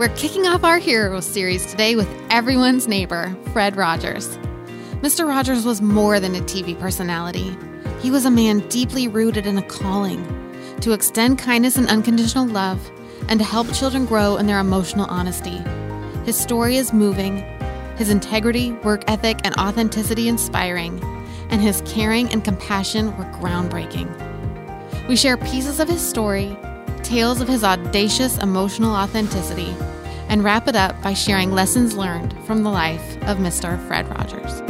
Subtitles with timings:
[0.00, 4.38] We're kicking off our Heroes series today with everyone's neighbor, Fred Rogers.
[5.02, 5.28] Mr.
[5.28, 7.54] Rogers was more than a TV personality.
[8.00, 10.24] He was a man deeply rooted in a calling
[10.80, 12.80] to extend kindness and unconditional love
[13.28, 15.58] and to help children grow in their emotional honesty.
[16.24, 17.44] His story is moving,
[17.98, 20.98] his integrity, work ethic, and authenticity inspiring,
[21.50, 24.08] and his caring and compassion were groundbreaking.
[25.08, 26.56] We share pieces of his story,
[27.02, 29.74] tales of his audacious emotional authenticity,
[30.30, 33.84] and wrap it up by sharing lessons learned from the life of Mr.
[33.88, 34.60] Fred Rogers.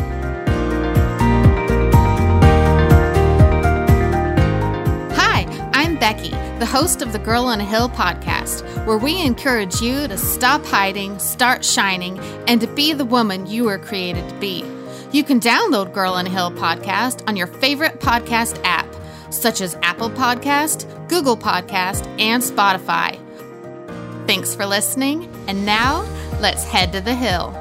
[5.16, 9.82] Hi, I'm Becky, the host of the Girl on a Hill podcast, where we encourage
[9.82, 14.34] you to stop hiding, start shining, and to be the woman you were created to
[14.36, 14.64] be.
[15.12, 18.86] You can download Girl on a Hill podcast on your favorite podcast app,
[19.28, 23.18] such as Apple Podcast, Google Podcast, and Spotify.
[24.26, 26.02] Thanks for listening, and now
[26.40, 27.52] let's head to the hill.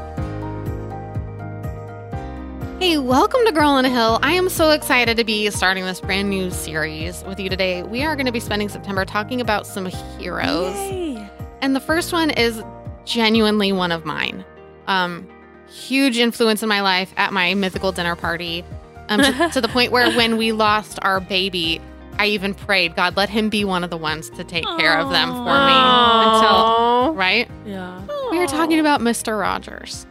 [2.79, 4.19] Hey, welcome to Girl on a Hill.
[4.23, 7.83] I am so excited to be starting this brand new series with you today.
[7.83, 10.73] We are going to be spending September talking about some heroes.
[10.75, 11.29] Yay.
[11.61, 12.63] And the first one is
[13.03, 14.45] genuinely one of mine.
[14.87, 15.27] Um,
[15.67, 18.63] huge influence in my life at my mythical dinner party.
[19.09, 21.81] Um, to, to the point where when we lost our baby,
[22.19, 25.09] I even prayed, God, let him be one of the ones to take care of
[25.09, 27.49] them for me until, right?
[27.65, 28.05] Yeah.
[28.29, 29.39] We were talking about Mr.
[29.39, 30.05] Rogers.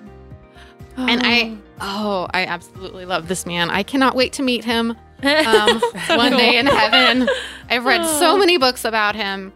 [0.97, 3.71] And I, oh, I absolutely love this man.
[3.71, 7.29] I cannot wait to meet him um, one day in heaven.
[7.69, 9.53] I've read so many books about him.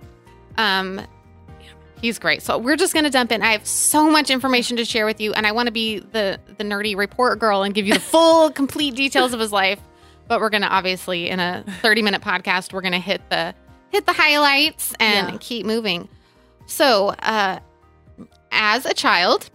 [0.58, 1.00] Um,
[2.00, 2.42] he's great.
[2.42, 3.42] So we're just going to jump in.
[3.42, 6.38] I have so much information to share with you, and I want to be the
[6.58, 9.80] the nerdy report girl and give you the full, complete details of his life.
[10.28, 13.54] But we're going to obviously in a thirty minute podcast, we're going to hit the
[13.90, 15.36] hit the highlights and Yeah.
[15.40, 16.08] keep moving.
[16.66, 17.58] So, uh,
[18.50, 19.50] as a child,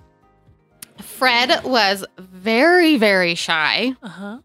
[1.01, 4.38] Fred was very, very shy Uh huh.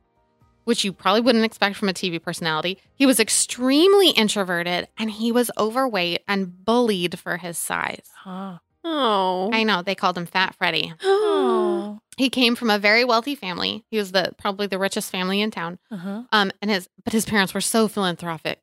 [0.64, 2.78] which you probably wouldn't expect from a TV personality.
[2.94, 8.08] He was extremely introverted and he was overweight and bullied for his size.
[8.16, 8.58] Huh.
[8.84, 9.50] Oh.
[9.52, 10.92] I know they called him Fat Freddy.
[11.04, 11.98] Oh.
[12.18, 13.84] He came from a very wealthy family.
[13.90, 15.78] He was the probably the richest family in town.
[15.90, 16.22] Uh huh.
[16.30, 18.60] Um, and his but his parents were so philanthropic,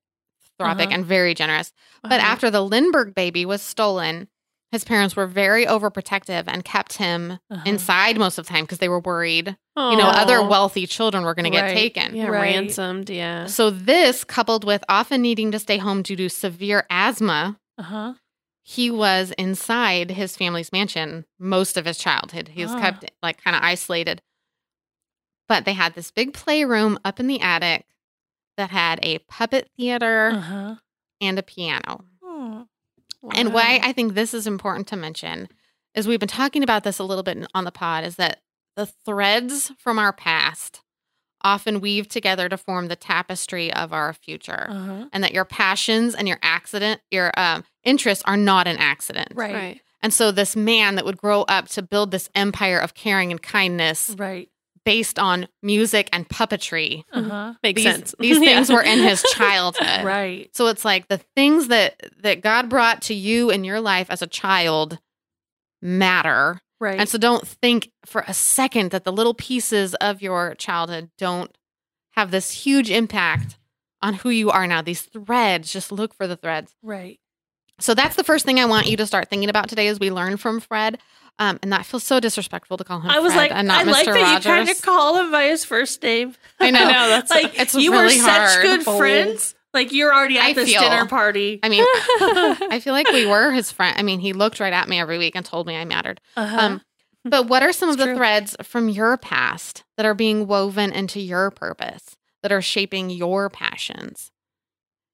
[0.57, 0.95] philanthropic Uh-huh.
[0.95, 1.73] and very generous.
[2.03, 2.27] But Uh-huh.
[2.31, 4.27] after the Lindbergh baby was stolen,
[4.71, 7.61] his parents were very overprotective and kept him Uh-huh.
[7.65, 11.33] inside most of the time because they were worried, you know, other wealthy children were
[11.33, 12.15] going to get taken.
[12.15, 12.41] Yeah, Right.
[12.55, 13.09] ransomed.
[13.09, 13.47] Yeah.
[13.47, 18.13] So this, coupled with often needing to stay home due to severe asthma, Uh huh.
[18.61, 22.49] He was inside his family's mansion most of his childhood.
[22.49, 22.79] He was Ah.
[22.79, 24.21] kept like kind of isolated.
[25.47, 27.85] But they had this big playroom up in the attic
[28.57, 30.75] that had a puppet theater Uh huh.
[31.21, 32.05] and a piano.
[32.21, 32.67] Oh.
[33.33, 35.49] And why I think this is important to mention
[35.95, 38.41] is we've been talking about this a little bit on the pod is that
[38.75, 40.81] the threads from our past
[41.43, 45.05] often weave together to form the tapestry of our future Uh huh.
[45.13, 49.29] and that your passions and your accident, your um, interests are not an accident.
[49.33, 49.53] Right.
[49.53, 49.81] Right.
[50.01, 53.41] And so this man that would grow up to build this empire of caring and
[53.41, 54.49] kindness Right.
[54.85, 57.03] based on music and puppetry.
[57.11, 57.53] Uh huh.
[57.61, 58.15] Makes These, sense.
[58.19, 58.55] these Yeah.
[58.55, 60.05] things were in his childhood.
[60.05, 60.49] Right.
[60.55, 64.21] So it's like the things that that God brought to you in your life as
[64.21, 64.99] a child
[65.81, 66.61] matter.
[66.79, 66.99] Right.
[66.99, 71.55] And so don't think for a second that the little pieces of your childhood don't
[72.11, 73.57] have this huge impact
[74.01, 74.81] on who you are now.
[74.81, 76.73] These threads, just look for the threads.
[76.81, 77.19] right.
[77.81, 80.11] So that's the first thing I want you to start thinking about today as we
[80.11, 80.99] learn from Fred.
[81.37, 83.85] Um, and that feels so disrespectful to call him I was Fred like, and not
[83.87, 83.91] I Mr.
[83.93, 84.45] like that Rogers.
[84.45, 86.35] you tried to call him by his first name.
[86.59, 86.79] I know.
[86.81, 88.61] that's like it's you really were such hard.
[88.63, 88.97] good Bold.
[88.97, 89.55] friends.
[89.73, 91.59] Like you're already at I this feel- dinner party.
[91.61, 91.83] I mean,
[92.71, 93.95] I feel like we were his friend.
[93.97, 96.19] I mean, he looked right at me every week and told me I mattered.
[96.35, 96.57] Uh-huh.
[96.59, 96.81] Um,
[97.25, 100.91] but what are some of It's the threads from your past that are being woven
[100.91, 104.31] into your purpose, that are shaping your passions?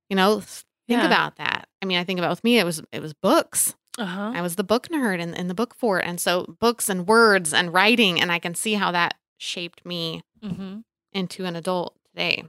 [0.10, 1.06] You know, think Yeah.
[1.06, 1.68] about that.
[1.82, 3.76] I mean, I think about with me, it was it was books.
[3.98, 4.32] uh-huh.
[4.36, 6.06] I was the book nerd and, and the book for it.
[6.08, 10.22] And so books and words and writing, and I can see how that shaped me
[10.44, 10.80] Mm-hmm.
[11.12, 12.44] into an adult today.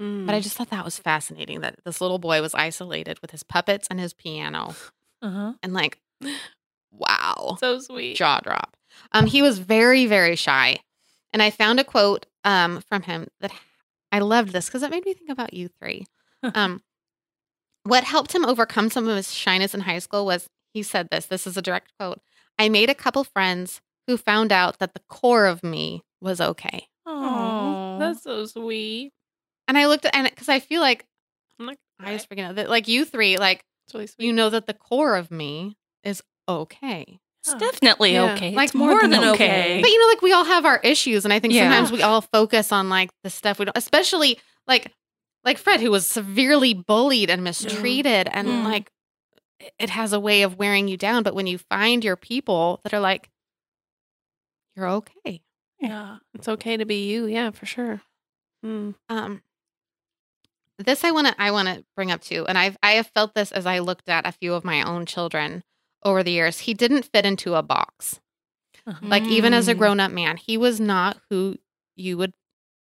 [0.00, 0.26] Mm.
[0.26, 3.42] But I just thought that was fascinating that this little boy was isolated with his
[3.42, 4.74] puppets and his piano.
[5.22, 5.54] Uh-huh.
[5.62, 5.98] And like,
[6.90, 7.56] wow.
[7.58, 8.16] so sweet.
[8.16, 8.76] Jaw drop.
[9.12, 10.78] Um, he was very, very shy.
[11.32, 13.52] And I found a quote um from him that
[14.12, 16.06] I loved this because it made me think about you three.
[16.54, 16.82] Um,
[17.82, 21.26] what helped him overcome some of his shyness in high school was he said this.
[21.26, 22.20] This is a direct quote.
[22.58, 26.88] I made a couple friends who found out that the core of me was okay.
[27.04, 29.12] Oh, that's so sweet.
[29.68, 31.04] And I looked at and because I feel like
[31.58, 33.62] I'm like, I just freaking know that like you three, like
[33.94, 37.18] really you know that the core of me is okay.
[37.44, 38.34] It's definitely Yeah.
[38.34, 38.52] okay.
[38.54, 39.30] Like it's more, more than, than okay.
[39.32, 39.80] okay.
[39.80, 41.62] But you know, like we all have our issues, and I think Yeah.
[41.70, 44.92] sometimes we all focus on like the stuff we don't, especially like
[45.44, 48.64] like Fred, who was severely bullied and mistreated, and Mm.
[48.64, 48.90] like
[49.60, 51.22] it- it has a way of wearing you down.
[51.22, 53.30] But when you find your people that are like,
[54.74, 55.40] you're okay.
[55.80, 56.18] Yeah.
[56.34, 57.26] It's okay to be you.
[57.26, 58.02] Yeah, for sure.
[58.64, 58.94] Mm.
[59.08, 59.42] Um,
[60.78, 63.34] this I want to I want to bring up too, and I've I have felt
[63.34, 65.64] this as I looked at a few of my own children
[66.04, 66.60] over the years.
[66.60, 68.20] He didn't fit into a box.
[68.86, 68.98] Uh-huh.
[69.02, 69.78] Like even as a Mm.
[69.78, 71.56] grown up man, he was not who
[71.96, 72.32] you would.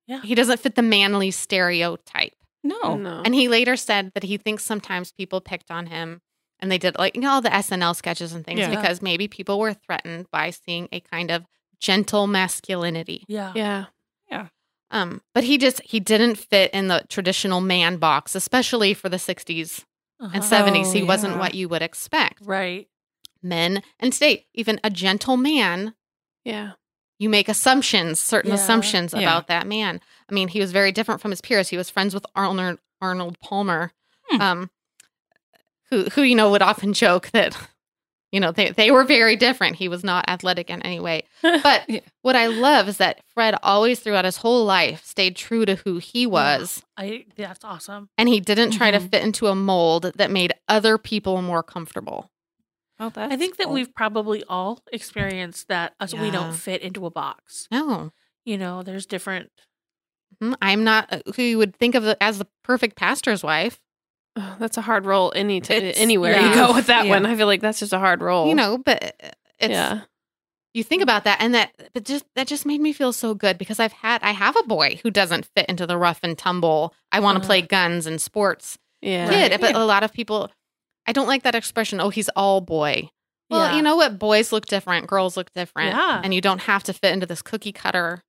[0.07, 0.22] Yeah.
[0.22, 2.34] He doesn't fit the manly stereotype.
[2.63, 2.95] No.
[2.98, 3.22] No.
[3.24, 6.22] And he later said that he thinks sometimes people picked on him
[6.60, 8.69] and they did like you know all the SNL sketches and things Yeah.
[8.69, 11.46] because maybe people were threatened by seeing a kind of
[11.80, 13.24] gentle masculinity.
[13.28, 13.51] Yeah.
[13.56, 13.86] yeah.
[14.94, 19.18] Um, but he just he didn't fit in the traditional man box, especially for the
[19.18, 19.84] 60s
[20.19, 20.42] and Uh-huh.
[20.42, 20.88] 70s.
[20.88, 22.40] Oh, he wasn't what you would expect.
[22.45, 22.88] Right.
[23.42, 25.95] Men and today, even a gentle man
[26.45, 26.74] Yeah.
[27.19, 28.56] you make assumptions, certain Yeah.
[28.56, 29.22] assumptions Yeah.
[29.22, 30.00] about that man.
[30.30, 31.69] I mean, he was very different from his peers.
[31.69, 33.92] He was friends with Arnold Arnold Palmer,
[34.30, 34.42] Hmm.
[34.42, 34.69] um,
[35.89, 37.57] who who you know would often joke that
[38.34, 39.78] you know they they were very different.
[39.78, 41.24] He was not athletic in any way.
[41.42, 42.02] But Yeah.
[42.22, 46.00] what I love is that Fred always throughout his whole life stayed true to who
[46.00, 48.10] he was, I that's awesome.
[48.18, 49.10] and he didn't try to Mhm.
[49.12, 52.30] fit into a mold that made other people more comfortable.
[53.00, 53.74] Oh, that's I think that cool.
[53.74, 57.68] we've probably all experienced that us we don't fit into a box.
[57.72, 58.12] No.
[58.46, 59.50] You know, there's different
[60.42, 60.56] Mhm.
[60.62, 63.80] I'm not uh, who you would think of as the perfect pastor's wife.
[64.36, 66.50] Oh, that's a hard role any t- It's- anywhere yeah.
[66.50, 67.12] you go with that Yeah.
[67.12, 67.26] one.
[67.26, 68.48] I feel like that's just a hard role.
[68.48, 70.02] You know, but uh, it's yeah.
[70.74, 73.58] you think about that and that but just that just made me feel so good
[73.58, 76.94] because I've had I have a boy who doesn't fit into the rough and tumble.
[77.12, 77.48] I want to Uh-huh.
[77.48, 79.30] play guns and sports Yeah.
[79.30, 79.52] kid.
[79.52, 79.62] Right.
[79.62, 79.84] But Yeah.
[79.84, 80.50] a lot of people
[81.06, 83.10] I don't like that expression, oh he's all boy.
[83.50, 83.76] Well, Yeah.
[83.76, 84.18] you know what?
[84.18, 85.90] Boys look different, girls look different.
[85.96, 86.22] Yeah.
[86.24, 88.24] And you don't have to fit into this cookie cutter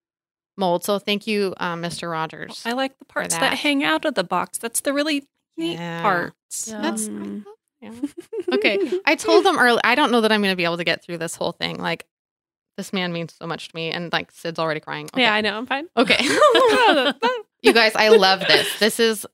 [0.59, 0.85] mold.
[0.85, 2.11] So thank you, um, Mr.
[2.11, 2.63] Rogers.
[2.67, 3.41] I like the parts that.
[3.41, 3.59] that.
[3.59, 4.59] hang out of the box.
[4.59, 5.25] That's the really
[5.57, 6.03] neat Yeah.
[6.03, 6.69] parts.
[6.69, 6.81] Yeah.
[6.81, 7.45] That's Mm.
[7.81, 7.93] yeah.
[8.53, 8.79] okay.
[9.07, 9.81] I told them early.
[9.85, 11.79] I don't know that I'm going to be able to get through this whole thing.
[11.79, 12.07] Like,
[12.77, 15.07] this man means so much to me, and like Sid's already crying.
[15.13, 15.23] Okay.
[15.23, 15.57] Yeah, I know.
[15.57, 15.87] I'm fine.
[15.97, 16.19] Okay.
[17.63, 18.79] you guys, I love this.
[18.81, 19.27] This is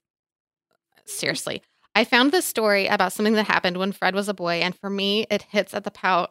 [1.07, 1.63] seriously.
[1.95, 4.91] I found this story about something that happened when Fred was a boy, and for
[4.91, 6.29] me, it hits at the power.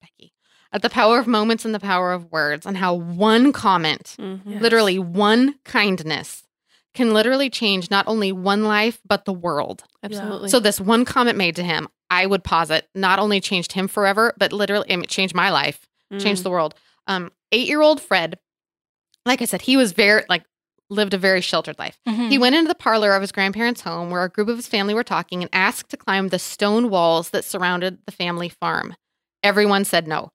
[0.00, 0.32] Becky,
[0.72, 4.40] at the power of moments and the power of words, and how one comment, Mhm.
[4.44, 4.62] Yes.
[4.62, 6.42] literally one kindness,
[6.96, 9.84] can literally change not only one life but the world.
[10.02, 10.48] Absolutely.
[10.48, 14.34] So this one comment made to him, I would posit, not only changed him forever,
[14.38, 15.86] but literally it changed my life,
[16.18, 16.44] changed Mm.
[16.44, 16.74] the world.
[17.06, 18.38] Um, eight year old Fred,
[19.24, 20.44] like I said, he was very like
[20.88, 21.98] lived a very sheltered life.
[22.06, 22.30] Mhm.
[22.30, 24.94] He went into the parlor of his grandparents' home where a group of his family
[24.94, 28.94] were talking and asked to climb the stone walls that surrounded the family farm.
[29.42, 30.30] Everyone said no,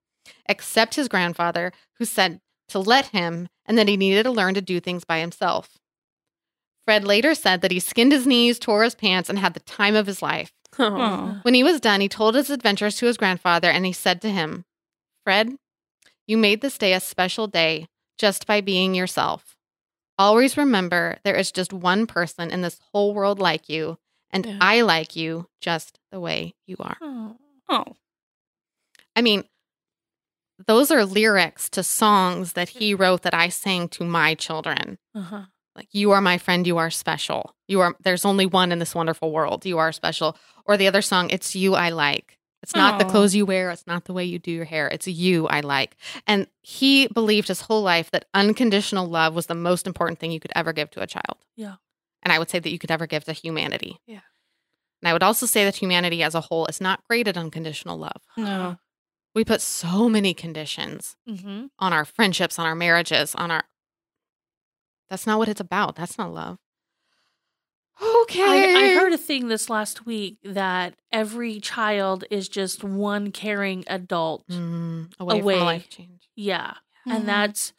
[0.47, 4.61] except his grandfather, who said to let him and that he needed to learn to
[4.61, 5.77] do things by himself.
[6.85, 9.95] Fred later said that he skinned his knees, tore his pants, and had the time
[9.95, 10.51] of his life.
[10.79, 11.39] Oh.
[11.43, 14.29] When he was done, he told his adventures to his grandfather and he said to
[14.31, 14.65] him,
[15.23, 15.55] Fred,
[16.27, 17.87] you made this day a special day
[18.17, 19.55] just by being yourself.
[20.17, 23.97] Always remember there is just one person in this whole world like you,
[24.29, 24.57] and Yeah.
[24.61, 26.97] I like you just the way you are.
[27.01, 27.35] Oh.
[27.67, 27.85] Oh.
[29.15, 29.43] I mean,
[30.67, 34.99] those are lyrics to songs that he wrote that I sang to my children.
[35.15, 35.45] Uh-huh.
[35.75, 37.55] Like you are my friend you are special.
[37.67, 39.65] You are there's only one in this wonderful world.
[39.65, 40.37] You are special.
[40.65, 42.37] Or the other song it's you i like.
[42.63, 43.71] It's not the clothes you wear.
[43.71, 44.87] It's not the way you do your hair.
[44.87, 45.95] It's you i like.
[46.27, 50.39] And he believed his whole life that unconditional love was the most important thing you
[50.39, 51.37] could ever give to a child.
[51.55, 51.75] Yeah.
[52.23, 53.99] and i would say that you could ever give to humanity.
[54.05, 54.19] Yeah.
[55.01, 57.97] and i would also say that humanity as a whole is not great at unconditional
[57.97, 58.21] love.
[58.37, 58.77] No.
[59.33, 61.65] we put so many conditions Mm-hmm.
[61.79, 63.63] on our friendships on our marriages on our
[65.11, 66.57] that's not what it's about that's not love
[68.23, 73.31] okay I, I heard a thing this last week that every child is just one
[73.31, 74.47] caring adult.
[74.47, 75.53] Mm, away, Away.
[75.55, 76.29] from a life change.
[76.35, 76.73] Yeah.
[77.07, 77.15] Mhm.
[77.15, 77.73] And that's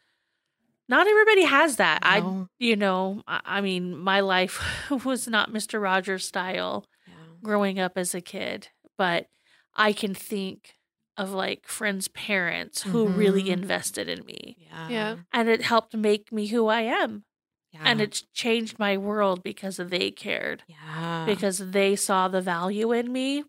[0.89, 2.01] not everybody has that.
[2.03, 4.63] I, you know, I, I mean, my life
[5.05, 5.83] was not Mr.
[5.83, 7.15] Rogers style Yeah.
[7.43, 9.27] growing up as a kid, but
[9.75, 10.75] I can think
[11.17, 13.53] of like friends' parents who really Mhm.
[13.53, 14.57] invested in me.
[14.59, 14.89] Yeah.
[14.89, 15.17] Yeah.
[15.33, 17.25] And it helped make me who I am.
[17.73, 17.81] Yeah.
[17.85, 21.25] And it's changed my world because they cared, yeah.
[21.27, 23.45] because they saw the value in me yes.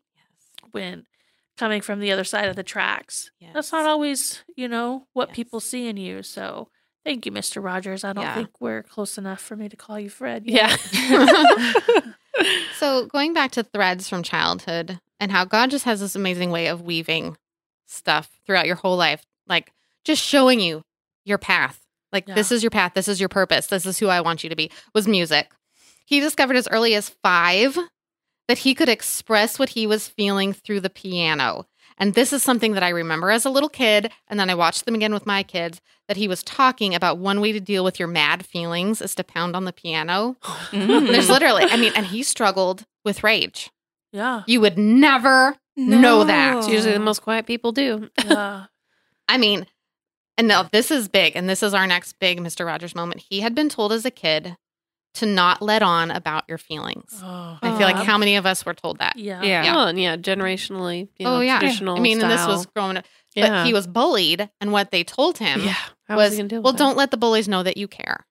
[0.72, 1.06] when
[1.58, 3.32] coming from the other side of the tracks.
[3.54, 5.36] That's not always, you know, what Yes.
[5.36, 6.24] people see in you.
[6.24, 6.70] So
[7.06, 7.64] thank you, Mr.
[7.64, 8.04] Rogers.
[8.04, 8.34] I don't Yeah.
[8.36, 10.44] think we're close enough for me to call you Fred.
[10.46, 10.80] yet.
[10.94, 12.02] Yeah.
[12.80, 16.68] So going back to threads from childhood and how God just has this amazing way
[16.68, 17.38] of weaving
[17.94, 19.72] stuff throughout your whole life, like
[20.04, 20.84] just showing you
[21.26, 21.80] your path.
[22.12, 22.36] Like Yeah.
[22.36, 24.56] this is your path, this is your purpose, this is who I want you to
[24.56, 24.70] be.
[24.94, 25.52] Was music.
[26.06, 27.78] He discovered as early as 5
[28.50, 31.66] that he could express what he was feeling through the piano.
[31.98, 34.86] And this is something that I remember as a little kid and then I watched
[34.86, 37.98] them again with my kids that he was talking about one way to deal with
[38.00, 40.36] your mad feelings is to pound on the piano.
[40.74, 41.08] Mm.
[41.12, 43.70] There's literally, I mean, and he struggled with rage.
[44.12, 44.42] Yeah.
[44.48, 46.58] You would never know that.
[46.58, 48.10] It's usually the most quiet people do.
[48.24, 48.66] Yeah.
[49.28, 49.66] I mean,
[50.38, 52.66] and now this is big, and this is our next big Mr.
[52.66, 53.24] Rogers moment.
[53.30, 54.58] He had been told as a kid
[55.16, 57.20] to not let on about your feelings.
[57.22, 57.60] Oh.
[57.62, 59.16] I feel like how many of us were told that?
[59.16, 59.44] Yeah.
[59.44, 59.64] Yeah.
[59.64, 59.76] Yeah.
[59.78, 61.08] Oh, and yeah, generationally.
[61.18, 63.64] You know, oh yeah, traditional I mean, and this was growing up, yeah.
[63.64, 65.76] he was bullied, and what they told him yeah.
[66.08, 66.80] How was, he gonna deal with well, that?
[66.80, 68.26] don't let the bullies know that you care.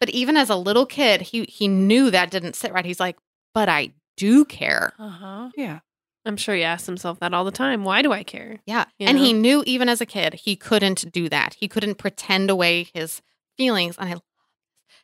[0.00, 2.84] But even as a little kid, he he knew that didn't sit right.
[2.84, 3.16] He's like,
[3.54, 4.92] but I do care.
[4.98, 5.50] Uh huh.
[5.56, 5.80] Yeah.
[6.28, 7.84] I'm sure he asks himself that all the time.
[7.84, 8.58] Why do I care?
[8.66, 8.84] Yeah.
[8.98, 11.54] You and he knew even as a kid, he couldn't do that.
[11.54, 13.22] He couldn't pretend away his
[13.56, 13.96] feelings.
[13.98, 14.16] And I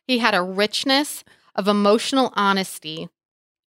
[0.07, 1.23] he had a richness
[1.55, 3.09] of emotional honesty,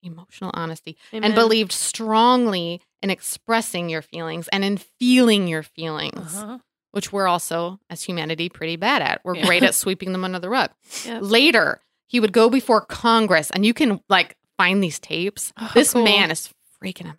[0.04, 6.60] emotional honesty, and believed strongly in expressing your feelings and in feeling your feelings, Uh-huh.
[6.92, 9.22] which we're also, as humanity, pretty bad at.
[9.24, 9.46] We're Yeah.
[9.46, 10.72] great at sweeping them under the rug.
[11.06, 11.20] Yep.
[11.24, 15.54] Later, he would go before Congress, and you can like find these tapes.
[15.60, 16.04] Oh, this cool.
[16.04, 16.50] man is
[16.82, 17.18] freaking amazing.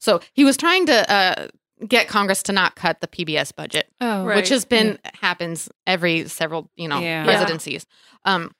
[0.00, 1.48] So he was trying to uh,
[1.86, 4.36] get Congress to not cut the PBS budget, Oh, Right.
[4.36, 7.24] which has been happens every several you know Yeah.
[7.24, 7.86] presidencies.
[8.24, 8.52] Um,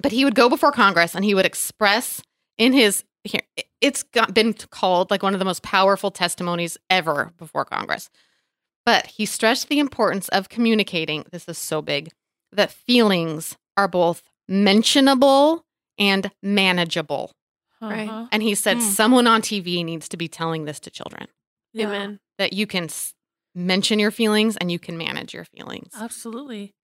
[0.00, 2.20] but he would go before Congress and he would express
[2.58, 3.40] in his here.
[3.80, 8.10] It's got, been called like one of the most powerful testimonies ever before Congress.
[8.84, 11.24] But he stressed the importance of communicating.
[11.32, 12.10] This is so big
[12.52, 15.64] that feelings are both mentionable
[15.98, 17.32] and manageable.
[17.90, 18.08] Right.
[18.08, 18.26] Uh-huh.
[18.32, 18.82] And he said Hmm.
[18.82, 21.28] someone on TV needs to be telling this to children
[21.72, 21.86] Yeah.
[21.88, 22.20] Amen.
[22.38, 23.14] that you can s-
[23.54, 25.92] mention your feelings and you can manage your feelings.
[25.94, 26.74] Absolutely.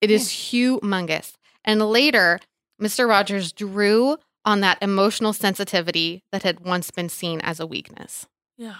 [0.00, 1.34] It is humongous.
[1.64, 2.38] And later,
[2.80, 3.08] Mr.
[3.08, 8.26] Rogers drew on that emotional sensitivity that had once been seen as a weakness.
[8.56, 8.76] Yeah.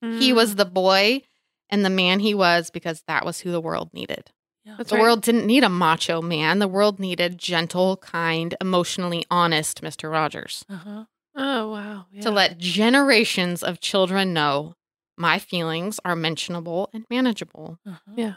[0.00, 0.34] He Mm.
[0.34, 1.22] was the boy
[1.70, 4.30] and the man he was because that was who the world needed.
[4.64, 4.74] Yeah.
[4.78, 5.02] That's the right.
[5.02, 6.58] world didn't need a macho man.
[6.58, 10.10] The world needed gentle, kind, emotionally honest Mr.
[10.10, 11.04] Rogers Uh-huh.
[11.36, 12.06] Oh wow.
[12.12, 12.22] Yeah.
[12.22, 14.74] to let generations of children know
[15.16, 17.78] my feelings are mentionable and manageable.
[17.86, 18.12] Uh-huh.
[18.16, 18.34] Yeah.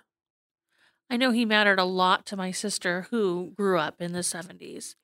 [1.10, 4.96] I know he mattered a lot to my sister who grew up in the 70s.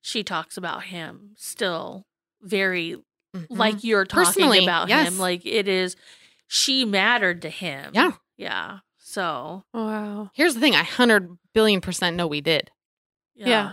[0.00, 2.06] She talks about him still
[2.40, 2.96] very
[3.36, 3.46] Mhm.
[3.50, 5.08] like you're talking Personally, about yes.
[5.08, 5.18] him.
[5.18, 5.96] Like it is,
[6.48, 7.90] she mattered to him.
[7.94, 8.12] Yeah.
[8.36, 8.78] Yeah.
[9.12, 10.30] So, wow.
[10.32, 12.70] Here's the thing I 100 billion percent know we did.
[13.34, 13.72] yeah.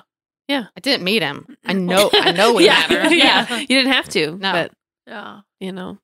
[0.50, 0.66] Yeah.
[0.76, 1.56] I didn't meet him.
[1.64, 2.86] I know, I know we Yeah.
[2.90, 3.16] matter.
[3.16, 3.60] yeah.
[3.60, 4.32] You didn't have to.
[4.32, 4.52] No.
[4.52, 4.72] But
[5.08, 5.42] Yeah.
[5.60, 5.98] you know,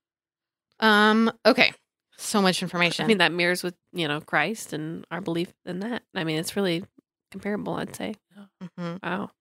[0.80, 1.74] Um, okay.
[2.18, 3.04] So much information.
[3.06, 6.04] I mean, that mirrors with you know Christ and our belief in that.
[6.13, 6.86] I mean, it's really
[7.32, 7.74] comparable.
[7.74, 8.15] I'd say.
[8.63, 9.04] Mhm.
[9.04, 9.32] Wow.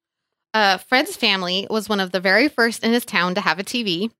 [0.54, 3.64] Uh, Fred's family was one of the very first in his town to have a
[3.64, 4.10] TV.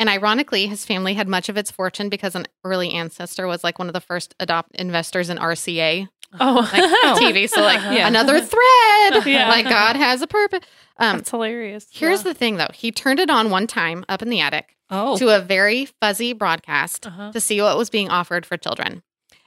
[0.00, 3.78] And ironically, his family had much of its fortune because an early ancestor was like
[3.78, 6.08] one of the first adopt investors in RCA
[6.40, 7.48] Oh, like TV.
[7.48, 8.08] So like Yeah.
[8.08, 9.26] another thread.
[9.26, 9.48] Yeah.
[9.48, 10.60] Like God has a purpose.
[10.96, 11.86] Um, that's hilarious.
[11.92, 12.32] here's Yeah.
[12.32, 12.68] the thing though.
[12.72, 15.16] He turned it on one time up in the attic Oh.
[15.18, 17.30] to a very fuzzy broadcast Uh-huh.
[17.32, 19.02] to see what was being offered for children.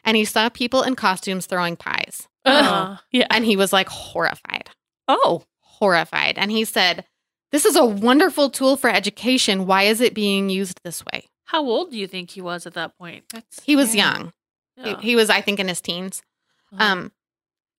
[0.06, 2.28] And he saw people in costumes throwing pies.
[2.46, 2.98] Uh-huh.
[3.12, 3.28] yeah.
[3.32, 4.70] And he was like horrified.
[5.08, 5.44] oh.
[5.80, 6.38] horrified.
[6.38, 7.04] And he said,
[7.54, 9.66] This is a wonderful tool for education.
[9.66, 11.28] Why is it being used this way?
[11.46, 13.24] How old do you think he was at that point?
[13.32, 14.18] That's He was yeah.
[14.18, 14.34] young.
[14.76, 15.00] He- Yeah.
[15.00, 16.22] He, was, I think, in his teens.
[16.74, 16.84] Uh-huh.
[16.84, 17.12] Um,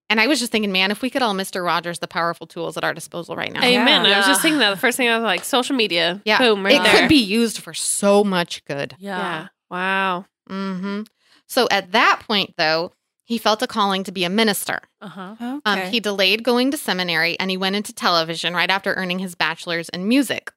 [0.09, 1.65] and I was just thinking, man, if we could all Mr.
[1.65, 3.65] Rogers the powerful tools at our disposal right now.
[3.65, 4.07] Amen.
[4.07, 6.23] I was just thinking that the first thing I was like, social media.
[6.25, 6.39] Yeah.
[6.39, 6.65] Boom.
[6.65, 7.01] Right it there.
[7.01, 8.95] could be used for so much good.
[9.01, 9.19] yeah.
[9.19, 9.47] Yeah.
[9.71, 10.27] Wow.
[10.49, 11.03] hmm
[11.49, 12.93] So at that point, though,
[13.25, 14.81] he felt a calling to be a minister.
[15.01, 15.37] Uh-huh.
[15.41, 15.91] Um, Okay.
[15.91, 19.89] he delayed going to seminary and he went into television right after earning his bachelor's
[19.89, 20.53] in music.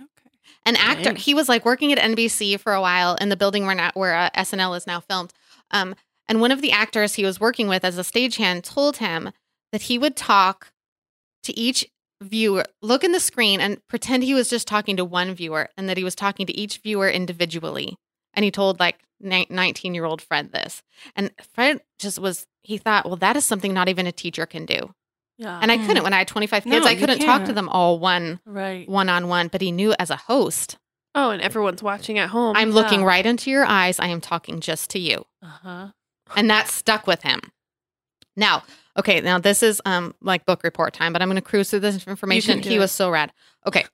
[0.00, 0.30] okay.
[0.66, 1.12] an actor.
[1.14, 1.24] Nice.
[1.24, 4.14] He was like working at NBC for a while in the building where not where
[4.14, 5.32] uh, SNL is now filmed.
[5.70, 5.94] Um,
[6.28, 9.30] and one of the actors he was working with as a stagehand told him
[9.72, 10.72] that he would talk
[11.44, 11.86] to each
[12.22, 15.88] viewer, look in the screen, and pretend he was just talking to one viewer, and
[15.88, 17.96] that he was talking to each viewer individually.
[18.34, 20.82] And he told like nineteen year old Fred this,
[21.14, 22.46] and Fred just was.
[22.62, 24.92] He thought, well, that is something not even a teacher can do.
[25.38, 25.58] Yeah.
[25.62, 25.86] And I Mm.
[25.86, 26.84] couldn't when I had twenty five kids.
[26.84, 28.88] No, I couldn't talk to them all one right.
[28.88, 30.78] one on one, but he knew as a host,
[31.14, 32.56] Oh, and everyone's watching at home.
[32.56, 33.98] I'm looking right into your eyes.
[34.00, 35.24] I am talking just to you.
[35.42, 35.88] Uh-huh.
[36.36, 37.40] And that stuck with him.
[38.36, 38.64] Now,
[38.98, 41.80] okay, now this is um like book report time, but I'm going to cruise through
[41.80, 42.60] this information.
[42.60, 42.78] do He it.
[42.80, 43.32] was so rad.
[43.66, 43.84] Okay.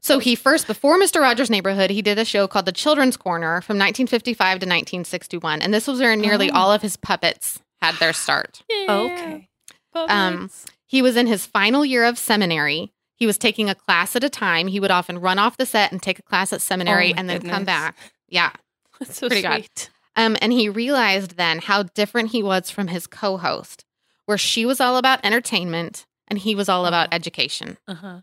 [0.00, 1.20] So he first, before Mr.
[1.20, 5.62] Rogers' Neighborhood, he did a show called The Children's Corner from 1955 to 1961.
[5.62, 6.54] And this was where nearly Oh.
[6.54, 8.62] all of his puppets had their start.
[8.88, 9.48] Okay.
[9.94, 10.50] Um,
[10.86, 12.92] He was in his final year of seminary.
[13.16, 14.68] He was taking a class at a time.
[14.68, 17.28] He would often run off the set and take a class at seminary Oh and
[17.28, 17.96] then come back.
[18.28, 18.52] Yeah.
[19.00, 19.68] That's so Pretty good.
[20.14, 23.84] Um, and he realized then how different he was from his co host,
[24.26, 27.14] where she was all about entertainment and he was all about Uh-huh.
[27.16, 27.78] education.
[27.88, 28.20] Uh-huh.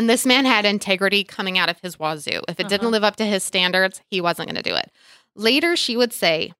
[0.00, 2.40] And this man had integrity coming out of his wazoo.
[2.48, 2.88] If it didn't Uh-huh.
[2.88, 4.90] live up to his standards, he wasn't going to do it.
[5.36, 6.54] Later, she would say,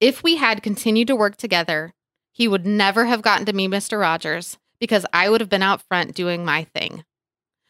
[0.00, 1.92] if we had continued to work together,
[2.32, 4.00] he would never have gotten to me, Mr.
[4.00, 7.04] Rogers, because I would have been out front doing my thing.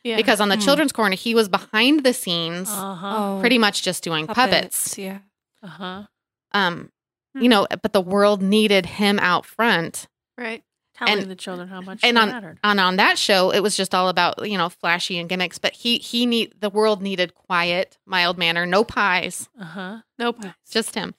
[0.04, 0.16] Yeah.
[0.16, 0.62] Because on the Hmm.
[0.62, 3.14] children's corner, he was behind the scenes, Uh-huh.
[3.36, 4.96] Oh, pretty much just doing puppets.
[4.96, 5.18] Yeah.
[5.62, 6.04] Uh-huh.
[6.52, 6.90] Um,
[7.34, 10.08] you know, but the world needed him out front.
[10.38, 10.64] right.
[10.96, 12.58] Telling And- the children how much and on- mattered.
[12.62, 15.58] And on that show, it was just all about you know flashy and gimmicks.
[15.58, 19.98] But he he need the world needed quiet, mild manner, no pies, Uh-huh.
[20.18, 20.44] Nope.
[20.70, 21.14] just him.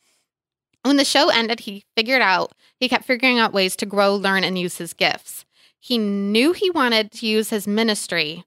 [0.84, 4.44] When the show ended, he figured out he kept figuring out ways to grow, learn,
[4.44, 5.44] and use his gifts.
[5.80, 8.46] He knew he wanted to use his ministry,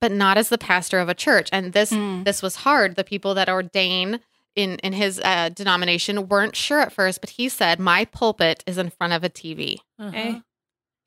[0.00, 1.48] but not as the pastor of a church.
[1.52, 2.24] And this Mm.
[2.24, 2.96] this was hard.
[2.96, 4.20] The people that ordain
[4.56, 8.76] in in his uh, denomination weren't sure at first, but he said, "My pulpit is
[8.78, 10.08] in front of a TV." Uh-huh.
[10.08, 10.42] Okay.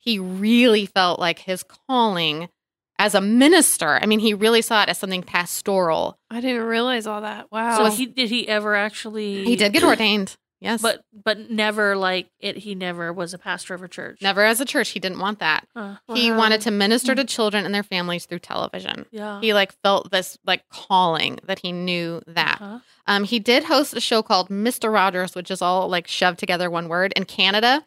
[0.02, 2.48] He really felt like his calling
[2.98, 3.98] as a minister.
[4.02, 6.18] I mean, he really saw it as something pastoral.
[6.30, 7.50] I didn't realize all that.
[7.52, 7.78] Wow.
[7.78, 10.36] So he did he ever actually He did get ordained.
[10.60, 10.80] Yes.
[10.80, 14.18] but but never like it he never was a pastor of a church.
[14.22, 14.90] never as a church.
[14.90, 15.66] He didn't want that.
[15.74, 19.06] Uh, He wanted to minister to children and their families through television.
[19.10, 19.40] yeah.
[19.40, 22.58] He like felt this like calling that he knew that.
[22.60, 22.78] Uh-huh.
[23.08, 24.92] Um, he did host a show called Mr.
[24.92, 27.84] Rogers, which is all like shoved together one word in Canada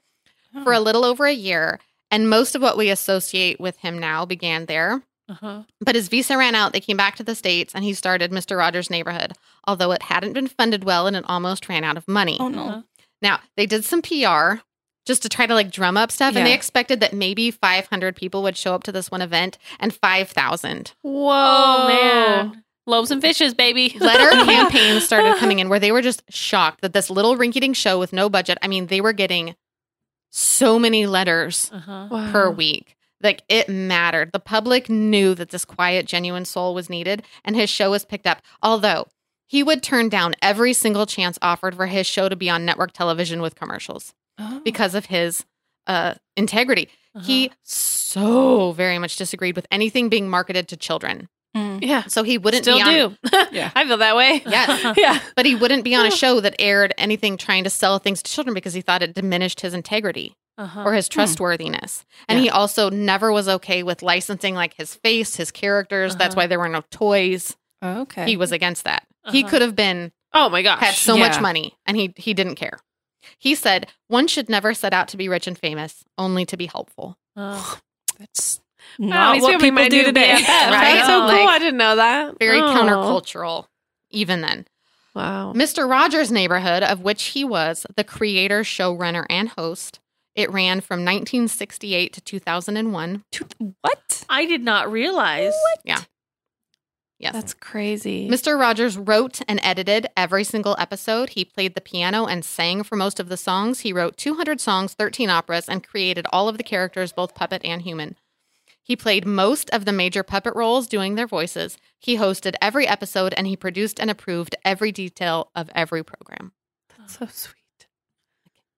[0.63, 1.79] for a little over a year.
[2.15, 5.01] And most of what we associate with him now began there.
[5.27, 5.63] Uh-huh.
[5.81, 6.71] But his visa ran out.
[6.71, 8.57] They came back to the States and he started Mr.
[8.57, 9.33] Rogers' Neighborhood,
[9.67, 12.37] although it hadn't been funded well and it almost ran out of money.
[12.39, 12.67] Oh no.
[12.67, 12.81] Uh-huh.
[13.21, 14.61] Now, they did some PR
[15.05, 18.43] just to try to like drum up stuff, and they expected that maybe 500 people
[18.43, 20.93] would show up to this one event and 5,000.
[21.01, 22.63] Whoa, Oh man.
[22.87, 23.93] Loaves and fishes, baby.
[23.99, 27.75] Letter campaigns started coming in where they were just shocked that this little rinky dink
[27.75, 29.55] show with no budget, I mean, they were getting
[30.35, 32.07] so many letters Uh-huh.
[32.11, 32.31] Wow.
[32.31, 32.95] per week.
[33.23, 34.31] Like it mattered.
[34.33, 38.27] The public knew that this quiet, genuine soul was needed, and his show was picked
[38.27, 38.41] up.
[38.61, 39.07] Although
[39.47, 42.91] he would turn down every single chance offered for his show to be on network
[42.91, 44.61] television with commercials Oh.
[44.65, 45.45] because of his
[45.87, 46.89] uh, integrity.
[47.15, 47.25] Uh-huh.
[47.25, 51.29] He so very much disagreed with anything being marketed to children.
[51.79, 51.87] Mm.
[51.87, 52.03] Yeah.
[52.07, 53.47] So he wouldn't Still be on, do.
[53.51, 53.71] Yeah.
[53.75, 54.41] I feel that way.
[54.45, 54.95] Yes.
[54.97, 55.19] yeah.
[55.35, 58.31] but he wouldn't be on a show that aired anything trying to sell things to
[58.31, 60.35] children because he thought it diminished his integrity.
[60.57, 60.83] Uh-huh.
[60.85, 62.05] or his trustworthiness.
[62.29, 62.43] And Yeah.
[62.43, 66.15] he also never was okay with licensing like his face, his characters.
[66.15, 66.43] That's Uh-huh.
[66.43, 67.57] why there were no toys.
[67.83, 68.25] Okay.
[68.25, 69.05] He was against that.
[69.31, 69.49] He Uh-huh.
[69.49, 70.79] could have been Oh my gosh.
[70.79, 72.79] had so much money and he he didn't care.
[73.37, 76.67] He said, "One should never set out to be rich and famous, only to be
[76.67, 77.61] helpful." Uh,
[78.17, 78.61] That's
[78.99, 80.31] Wow, not these what people people do today.
[80.31, 80.69] at that.
[80.71, 80.95] Right?
[80.95, 81.47] That's so Like, cool.
[81.49, 82.39] I didn't know that.
[82.39, 82.63] Very Oh.
[82.75, 83.67] countercultural
[84.11, 84.65] even then.
[85.13, 85.53] Wow.
[85.55, 85.89] Mr.
[85.89, 89.99] Rogers' Neighborhood, of which he was the creator, showrunner, and host.
[90.35, 93.23] It ran from 1968 to 2001.
[93.81, 94.25] What?
[94.27, 95.53] I did not realize.
[95.53, 95.79] What?
[95.85, 96.01] Yeah.
[97.17, 97.31] Yes.
[97.33, 98.27] That's crazy.
[98.29, 98.59] Mr.
[98.59, 101.29] Rogers wrote and edited every single episode.
[101.29, 103.79] He played the piano and sang for most of the songs.
[103.79, 107.83] He wrote 200 songs, 13 operas, and created all of the characters, both puppet and
[107.83, 108.17] human.
[108.85, 111.75] He played most of the major puppet roles, doing their voices.
[111.97, 116.51] He hosted every episode and he produced and approved every detail of every program.
[116.95, 117.55] That's so sweet.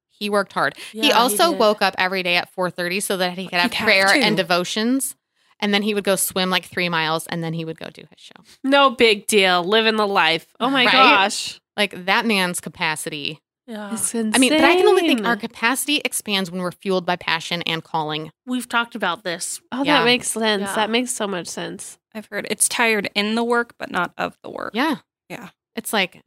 [0.07, 0.75] He worked hard.
[0.93, 1.59] Yeah, he also did.
[1.59, 4.19] woke up every day at 4:30 so that he could have He'd prayer to.
[4.19, 5.15] and devotions.
[5.59, 8.03] And then he would go swim like 3 miles and then he would go do
[8.09, 8.43] his show.
[8.63, 9.61] No big deal.
[9.63, 10.47] Living the life.
[10.59, 10.91] Oh my Right?
[10.93, 11.59] gosh.
[11.75, 13.91] Like that man's capacity Yeah.
[13.93, 14.31] It's insane.
[14.33, 17.61] I mean, but I can only think our capacity expands when we're fueled by passion
[17.63, 18.31] and calling.
[18.45, 19.59] We've talked about this.
[19.71, 19.99] Oh, Yeah.
[19.99, 20.61] that makes sense.
[20.61, 20.75] Yeah.
[20.75, 21.97] That makes so much sense.
[22.15, 24.71] I've heard it's tired in the work, but not of the work.
[24.73, 24.95] Yeah.
[25.29, 25.49] Yeah.
[25.75, 26.21] It's like,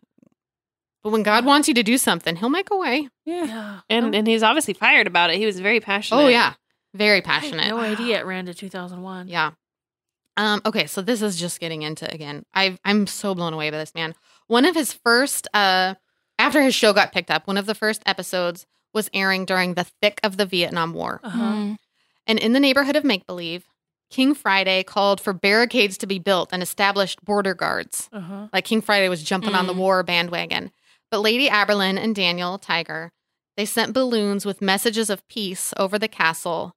[1.03, 3.09] but when God wants you to do something, He'll make a way.
[3.25, 3.45] Yeah.
[3.47, 3.81] Yeah.
[3.89, 5.39] And and he's obviously fired about it.
[5.39, 6.21] He was very passionate.
[6.23, 6.55] Oh, yeah.
[6.95, 7.65] Very I passionate.
[7.65, 9.29] had no idea it ran to 2001.
[9.29, 9.53] Yeah.
[10.37, 12.45] Um, okay, so this is just getting into again.
[12.55, 14.15] I I'm so blown away by this man.
[14.47, 15.95] One of his first uh
[16.51, 19.85] after his show got picked up, one of the first episodes was airing during the
[20.03, 21.21] thick of the Vietnam War.
[21.23, 21.39] Uh-huh.
[21.39, 21.77] Mm.
[22.27, 23.65] And in the neighborhood of Make Believe,
[24.11, 28.09] King Friday called for barricades to be built and established border guards.
[28.13, 28.49] Uh-huh.
[28.53, 29.77] Like King Friday was jumping on the Mm.
[29.79, 30.73] war bandwagon.
[31.11, 33.13] But Lady Aberlin and Daniel Tiger,
[33.57, 36.75] they sent balloons with messages of peace over the castle,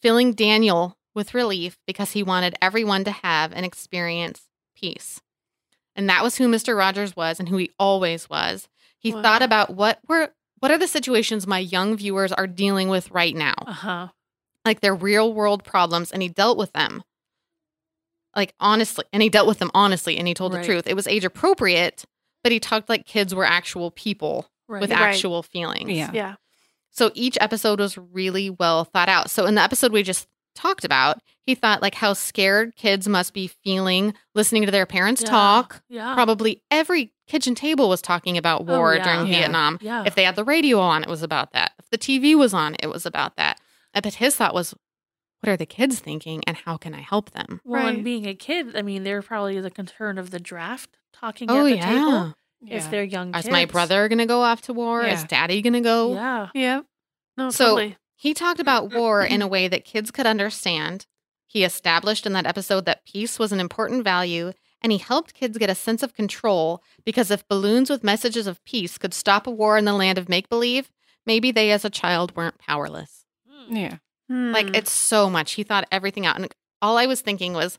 [0.00, 4.42] filling Daniel with relief because he wanted everyone to have and experience
[4.74, 5.20] peace.
[5.94, 6.74] And that was who Mr.
[6.76, 8.68] Rogers was and who he always was.
[9.00, 9.22] He Wow.
[9.22, 13.34] thought about what were what are the situations my young viewers are dealing with right
[13.34, 13.54] now?
[13.66, 14.08] Uh huh.
[14.64, 17.02] Like their real world problems and he dealt with them.
[18.36, 20.60] Like honestly, and he dealt with them honestly and he told Right.
[20.62, 20.86] the truth.
[20.86, 22.04] It was age appropriate,
[22.44, 24.80] but he talked like kids were actual people Right.
[24.80, 25.00] with Right.
[25.00, 25.90] actual feelings.
[25.90, 26.10] Yeah.
[26.12, 26.34] Yeah.
[26.90, 29.30] So each episode was really well thought out.
[29.30, 33.32] So in the episode we just talked about, he thought like how scared kids must
[33.34, 35.30] be feeling listening to their parents Yeah.
[35.30, 35.82] talk.
[35.88, 36.14] Yeah.
[36.14, 39.04] Probably every kitchen table was talking about Oh, war yeah.
[39.04, 39.38] during Yeah.
[39.40, 39.78] Vietnam.
[39.80, 40.04] Yeah.
[40.06, 41.72] If they had the radio on, it was about that.
[41.78, 43.58] If the TV was on, it was about that.
[43.94, 44.74] Uh, But his thought was,
[45.40, 47.60] what are the kids thinking and how can I help them?
[47.64, 47.94] well, Right.
[47.94, 51.60] and being a kid, I mean, they're probably the concern of the draft talking Oh,
[51.60, 51.88] at the yeah.
[51.88, 52.34] table.
[52.62, 52.76] Yeah.
[52.76, 53.52] If they're young Is kids.
[53.52, 55.02] my brother going to go off to war?
[55.02, 56.12] Is daddy going to go?
[56.14, 56.48] Yeah.
[56.54, 56.84] Yep.
[57.38, 57.96] No, So- totally.
[58.20, 61.06] He talked about war in a way that kids could understand.
[61.46, 64.52] He established in that episode that peace was an important value,
[64.82, 68.62] and he helped kids get a sense of control because if balloons with messages of
[68.64, 70.90] peace could stop a war in the land of make believe,
[71.24, 73.24] maybe they as a child weren't powerless.
[73.70, 73.96] Yeah.
[74.28, 74.74] Like Hmm.
[74.74, 75.52] it's so much.
[75.52, 76.36] He thought everything out.
[76.36, 77.78] And all I was thinking was,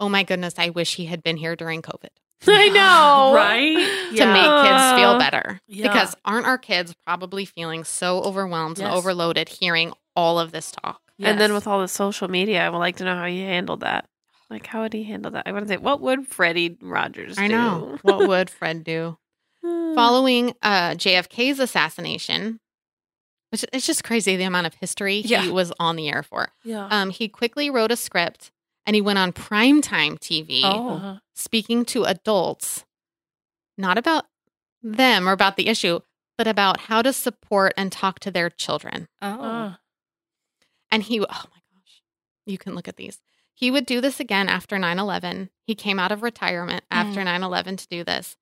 [0.00, 2.08] oh my goodness, I wish he had been here during COVID
[2.46, 3.32] I know.
[3.34, 3.74] Right?
[4.16, 5.60] to make kids feel better.
[5.66, 5.88] Yeah.
[5.88, 11.00] Because aren't our kids probably feeling so overwhelmed and overloaded hearing all of this talk?
[11.18, 13.80] And then with all the social media, I would like to know how you handled
[13.80, 14.06] that.
[14.50, 15.44] Like, how would he handle that?
[15.46, 17.98] I want to say, what would Freddie Rogers I know.
[18.02, 19.16] what would Fred do?
[19.62, 22.60] Following uh, JFK's assassination,
[23.50, 25.42] which it's just crazy the amount of history Yeah.
[25.42, 26.48] he was on the air for.
[26.64, 26.86] Yeah.
[26.90, 28.52] Um, he quickly wrote a script
[28.86, 30.90] and he went on primetime TV Oh.
[30.94, 31.16] Uh-huh.
[31.34, 32.84] speaking to adults,
[33.76, 34.26] not about
[34.82, 36.00] them or about the issue,
[36.38, 39.08] but about how to support and talk to their children.
[39.20, 39.76] Oh.
[40.90, 41.26] And he, oh my
[41.72, 42.02] gosh,
[42.46, 43.20] you can look at these.
[43.54, 45.50] He would do this again after 9 11.
[45.66, 48.36] He came out of retirement after 9 11 to do this.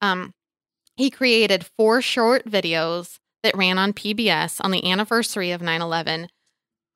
[0.00, 0.32] Um,
[0.96, 6.28] he created four short videos that ran on PBS on the anniversary of 9 11,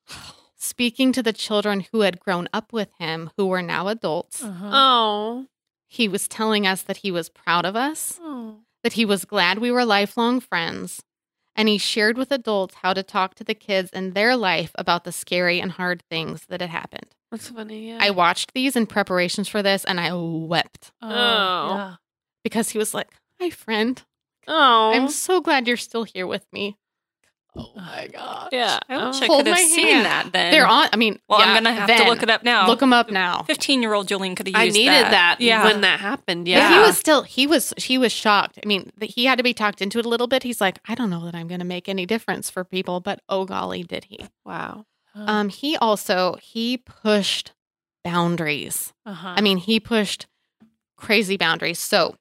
[0.69, 4.43] speaking to the children who had grown up with him, who were now adults.
[4.43, 4.71] uh-huh.
[4.73, 5.47] Oh.
[5.89, 8.59] He was telling us that he was proud of us, Oh.
[8.83, 11.03] that he was glad we were lifelong friends,
[11.57, 15.05] and he shared with adults how to talk to the kids in their life about
[15.05, 17.09] the scary and hard things that had happened.
[17.31, 17.89] That's funny.
[17.89, 17.99] Yeah.
[18.01, 21.09] I watched these in preparations for this and I wept Oh.
[21.09, 21.75] Oh.
[21.77, 21.95] Yeah.
[22.45, 23.09] because he was like,
[23.41, 24.03] Hi, friend.
[24.47, 24.93] oh.
[24.95, 26.77] I'm so glad you're still here with me.
[27.57, 28.51] Oh my God.
[28.53, 28.79] yeah.
[28.89, 29.25] I wish Oh.
[29.25, 30.07] I could have seen hand.
[30.07, 30.53] that then.
[30.53, 32.03] They're on, I mean, Well, yeah, I'm going to have then.
[32.03, 32.69] to look it up now.
[32.69, 33.43] Look them up now.
[33.45, 34.81] 15 year old Jolene could have used it.
[34.81, 35.65] I needed that, Yeah.
[35.65, 36.45] when that happened.
[36.45, 36.73] But Yeah.
[36.75, 38.59] he was still he was he was shocked.
[38.63, 40.43] I mean, he had to be talked into it a little bit.
[40.45, 43.21] He's like, I don't know that I'm going to make any difference for people, but
[43.29, 44.21] oh golly, did he?
[44.45, 44.85] wow.
[45.15, 47.53] Um, he also he pushed
[48.05, 48.93] boundaries.
[49.05, 49.35] uh-huh.
[49.37, 50.27] I mean, he pushed
[50.97, 51.81] crazy boundaries.
[51.81, 52.15] So,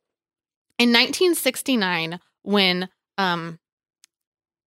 [0.79, 3.59] in 1969, when um,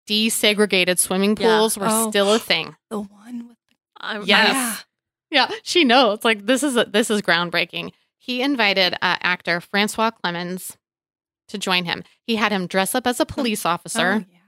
[0.08, 1.58] desegregated swimming Yeah.
[1.58, 2.10] pools were Oh.
[2.10, 3.56] still a thing, the one with
[4.00, 4.84] I, Yes.
[5.30, 6.24] yeah, she knows.
[6.24, 7.92] Like this is a, this is groundbreaking.
[8.18, 10.76] He invited uh, actor Francois Clemmons
[11.48, 12.04] to join him.
[12.26, 14.38] He had him dress up as a police officer, Oh, yeah.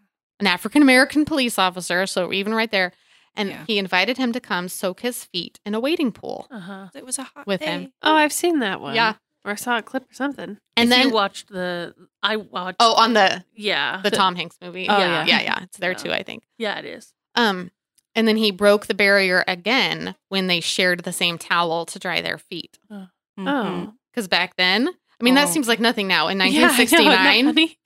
[0.41, 2.07] an African American police officer.
[2.07, 2.93] So even right there,
[3.35, 3.65] and Yeah.
[3.67, 6.47] he invited him to come soak his feet in a wading pool.
[6.51, 6.89] Uh-huh.
[6.95, 7.67] It was a hot With day.
[7.67, 7.93] him.
[8.03, 8.95] Oh, I've seen that one.
[8.95, 9.15] Yeah.
[9.45, 10.59] Or I saw a clip or something.
[10.77, 12.77] And if then you watched the, I watched.
[12.81, 14.89] oh, on the yeah, the Tom Hanks movie.
[14.89, 15.25] Oh, yeah, yeah.
[15.27, 15.59] yeah, yeah.
[15.65, 15.97] It's there Yeah.
[15.99, 16.45] too, I think.
[16.59, 17.13] yeah, it is.
[17.35, 17.71] Um,
[18.15, 22.21] and then he broke the barrier again when they shared the same towel to dry
[22.21, 22.79] their feet.
[22.91, 23.09] Mhm.
[23.39, 23.95] Oh.
[24.13, 25.51] Because back then, I mean, that Oh.
[25.51, 26.29] seems like nothing now.
[26.29, 27.79] In Yeah, I know, 1969, funny?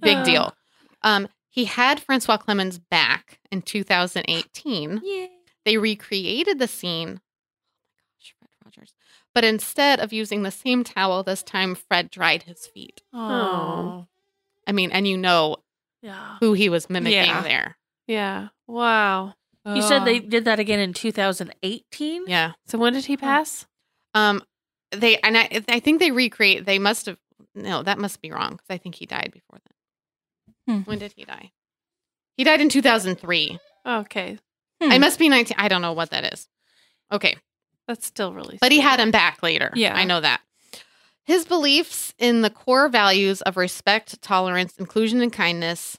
[0.00, 0.24] big Oh.
[0.26, 0.54] deal.
[1.02, 5.00] Um, he had Francois Clemmons back in 2018.
[5.02, 5.26] Yeah.
[5.64, 7.20] They recreated the scene.
[7.20, 8.94] Oh my gosh, Fred Rogers.
[9.34, 13.02] But instead of using the same towel, this time Fred dried his feet.
[13.14, 14.06] Oh,
[14.66, 15.56] I mean, and you know
[16.02, 16.36] yeah.
[16.40, 17.40] who he was mimicking Yeah.
[17.42, 17.76] there.
[18.06, 18.48] Yeah.
[18.66, 19.34] Wow.
[19.64, 20.28] You said they Oh.
[20.28, 22.24] did that again in 2018.
[22.26, 22.52] Yeah.
[22.66, 23.66] So when did he pass?
[24.12, 24.42] Um,
[24.90, 26.66] they and I, I think they recreate.
[26.66, 27.16] They must have.
[27.54, 29.58] No, that must be wrong because I think he died before
[30.66, 30.78] then.
[30.80, 30.82] Hmm.
[30.82, 31.52] When did he die?
[32.36, 33.58] He died in 2003.
[33.86, 34.38] Okay.
[34.82, 34.90] Hmm.
[34.92, 35.54] I must be 19.
[35.58, 36.48] I don't know what that is.
[37.12, 37.36] Okay,
[37.88, 39.70] That's still really but he had him back later.
[39.74, 39.94] Yeah.
[39.96, 40.40] I know that.
[41.24, 45.98] His beliefs in the core values of respect, tolerance, inclusion, and kindness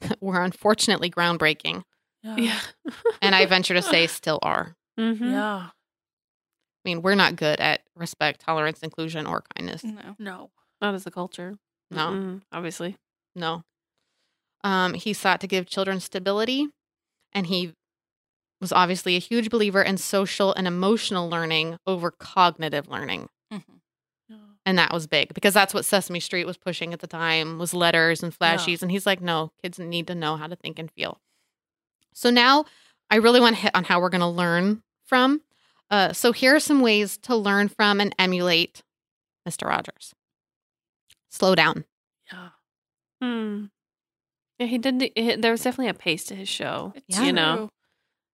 [0.20, 1.82] were unfortunately groundbreaking,
[2.22, 2.58] Yeah.
[3.22, 4.76] and I venture to say still are.
[4.98, 5.24] mm-hmm.
[5.30, 5.68] Yeah.
[5.68, 9.84] I mean, we're not good at respect, tolerance, inclusion, or kindness.
[9.84, 10.16] No.
[10.18, 10.50] No.
[10.80, 11.56] Not as a culture.
[11.90, 12.08] No.
[12.10, 12.96] Mm-mm, obviously.
[13.34, 13.64] No.
[14.64, 16.68] Um, he sought to give children stability,
[17.32, 17.72] and he
[18.60, 23.28] was obviously a huge believer in social and emotional learning over cognitive learning.
[23.52, 23.62] Mhm.
[24.66, 27.72] And that was big because that's what Sesame Street was pushing at the time was
[27.72, 28.82] letters and flashies.
[28.82, 31.20] And he's like, no, kids need to know how to think and feel.
[32.12, 32.66] So now
[33.08, 35.40] I really want to hit on how we're going to learn from.
[35.90, 38.82] Uh, so here are some ways to learn from and emulate
[39.48, 39.66] Mr.
[39.66, 40.12] Rogers.
[41.30, 41.86] Slow down.
[42.30, 42.48] Yeah.
[43.22, 43.64] Hmm.
[44.58, 45.12] Yeah, he did.
[45.16, 46.92] He, there was definitely a pace to his show.
[47.06, 47.22] Yeah.
[47.22, 47.70] You know,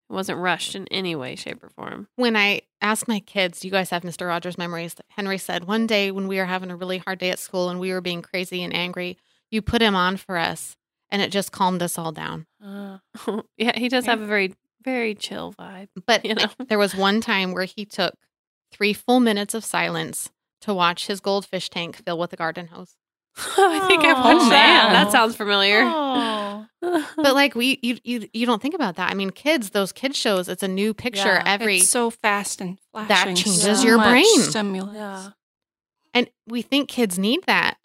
[0.08, 2.08] it wasn't rushed in any way, shape, or form.
[2.16, 4.26] When I asked my kids, do you guys have Mr.
[4.28, 4.94] Rogers memories?
[5.08, 7.80] Henry said, one day when we were having a really hard day at school and
[7.80, 9.16] we were being crazy and angry,
[9.50, 10.76] you put him on for us
[11.10, 12.46] and it just calmed us all down.
[12.62, 12.98] Uh,
[13.56, 15.88] yeah, he does have a very, very chill vibe.
[16.06, 16.46] But You know?
[16.68, 18.14] there was one time where he took
[18.72, 20.30] three full minutes of silence
[20.62, 22.96] to watch his goldfish tank fill with a garden hose.
[23.58, 24.22] I think I've Aw.
[24.34, 24.84] watched that.
[24.84, 24.92] man.
[24.92, 25.82] That sounds familiar.
[25.84, 26.66] oh.
[27.16, 29.10] But like we, you, you, you don't think about that.
[29.10, 31.42] I mean, kids, those kid shows, it's a new picture Yeah.
[31.46, 33.08] every, It's so fast and flashing.
[33.08, 34.40] That changes so your much brain.
[34.40, 34.94] Stimulus.
[34.94, 35.30] Yeah.
[36.12, 37.78] and we think kids need that.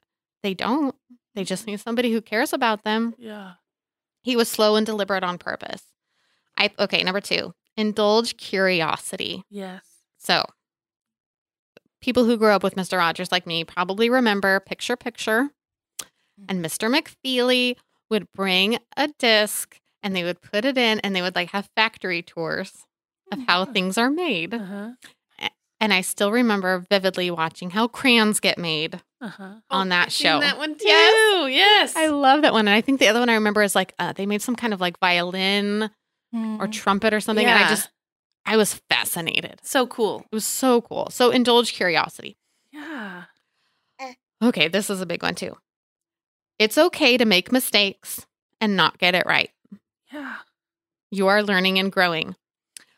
[0.43, 0.93] They don't.
[1.35, 3.15] They just need somebody who cares about them.
[3.17, 3.53] Yeah.
[4.21, 5.81] He was slow and deliberate on purpose.
[6.57, 7.53] I okay, number 2.
[7.77, 9.43] Indulge curiosity.
[9.49, 9.81] Yes.
[10.17, 10.43] So,
[12.01, 12.97] people who grew up with Mr.
[12.97, 15.49] Rogers like me probably remember Picture Picture.
[16.47, 16.89] And Mr.
[16.89, 17.75] McFeely
[18.09, 21.67] would bring a disc and they would put it in and they would like have
[21.75, 22.85] factory tours
[23.31, 24.53] of how things are made.
[24.53, 24.89] Uh huh.
[25.81, 29.53] And I still remember vividly watching how crayons get made Uh huh.
[29.69, 30.39] on that I've seen show.
[30.39, 30.87] That one too.
[30.87, 31.51] Yes.
[31.51, 31.95] Yes.
[31.97, 32.67] I love that one.
[32.67, 34.73] And I think the other one I remember is like uh, they made some kind
[34.73, 35.83] of like violin
[36.33, 36.71] or Mhm.
[36.71, 37.45] trumpet or something.
[37.47, 37.69] And I Yeah.
[37.69, 37.89] just,
[38.49, 39.59] I was fascinated.
[39.63, 40.25] so cool.
[40.31, 41.09] It was so cool.
[41.11, 42.37] So indulge curiosity.
[42.71, 43.23] Yeah.
[44.41, 45.57] Okay, this is a big one too.
[46.57, 48.25] It's okay to make mistakes
[48.61, 49.49] and not get it right.
[50.11, 50.37] Yeah.
[51.11, 52.35] You are learning and growing.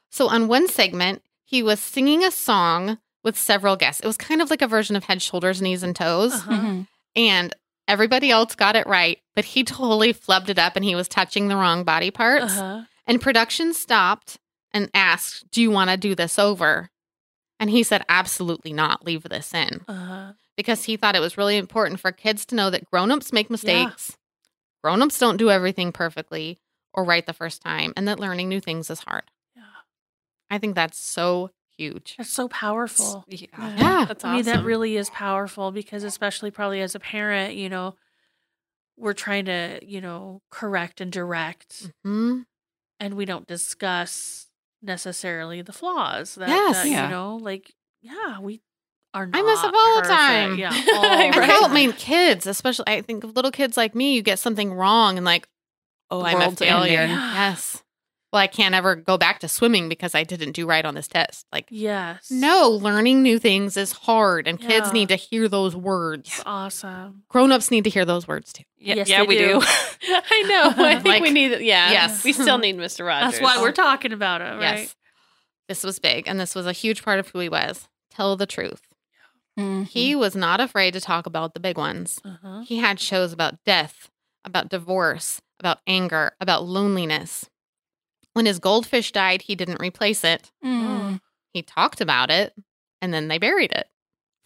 [0.09, 4.01] So, on one segment, he was singing a song with several guests.
[4.01, 6.33] It was kind of like a version of Head, Shoulders, Knees, and Toes.
[6.33, 6.51] Uh-huh.
[6.51, 6.87] Mhm.
[7.15, 7.55] And
[7.87, 11.47] everybody else got it right, but he totally flubbed it up and he was touching
[11.47, 12.57] the wrong body parts.
[12.57, 12.83] Uh-huh.
[13.07, 14.37] And production stopped
[14.73, 16.89] and asked, Do you want to do this over?
[17.59, 19.05] And he said, Absolutely not.
[19.05, 19.81] Leave this in.
[19.87, 20.33] Uh-huh.
[20.57, 24.17] because he thought it was really important for kids to know that grown-ups make mistakes.
[24.83, 26.59] Grown-ups don't do everything perfectly
[26.93, 29.23] or right the first time and that learning new things is hard.
[29.55, 29.63] Yeah.
[30.49, 32.15] I think that's so huge.
[32.17, 33.23] That's so powerful.
[33.27, 33.47] Yeah.
[33.59, 34.05] Yeah.
[34.07, 37.95] That's I mean, that really is powerful because, especially probably as a parent, you know,
[38.97, 42.45] we're trying to, you know, correct and direct, Mhm.
[42.99, 44.47] and we don't discuss
[44.81, 46.35] necessarily the flaws.
[46.35, 46.77] That, Yes.
[46.83, 47.03] that, Yeah.
[47.05, 48.61] you know, like, yeah, we
[49.13, 50.57] are not I mess up all the time.
[50.57, 50.69] Yeah.
[50.69, 50.87] Right.
[50.95, 51.73] all And I time.
[51.73, 55.25] mean, kids, especially, I think of little kids like me, you get something wrong and
[55.25, 55.47] like,
[56.09, 56.99] oh, The I'm a failure.
[56.99, 57.17] ending.
[57.17, 57.83] Yes.
[58.31, 61.07] Well, I can't ever go back to swimming because I didn't do right on this
[61.09, 61.45] test.
[61.51, 62.31] Like, Yes.
[62.31, 66.29] no, learning new things is hard and kids need to hear those words.
[66.29, 67.23] It's awesome.
[67.27, 68.63] Grown-ups need to hear those words too.
[68.77, 69.59] Yeah, Yes, yeah we do.
[69.59, 69.65] do.
[70.07, 70.73] I know.
[70.85, 71.59] I think Like- we need.
[71.59, 71.91] Yeah.
[71.91, 72.23] Yes.
[72.23, 73.05] We still need Mr.
[73.05, 73.33] Rogers.
[73.33, 74.79] That's why we're talking about it, right?
[74.79, 74.95] Yes.
[75.67, 77.87] This was big, and this was a huge part of who he was.
[78.11, 78.81] Tell the truth.
[79.59, 79.87] Mhm.
[79.87, 82.19] He was not afraid to talk about the big ones.
[82.23, 82.61] Uh-huh.
[82.65, 84.09] He had shows about death,
[84.45, 87.49] about divorce, about anger, about loneliness.
[88.33, 90.51] When his goldfish died, he didn't replace it.
[90.63, 91.19] Mm.
[91.53, 92.53] He talked about it,
[93.01, 93.87] and then they buried it.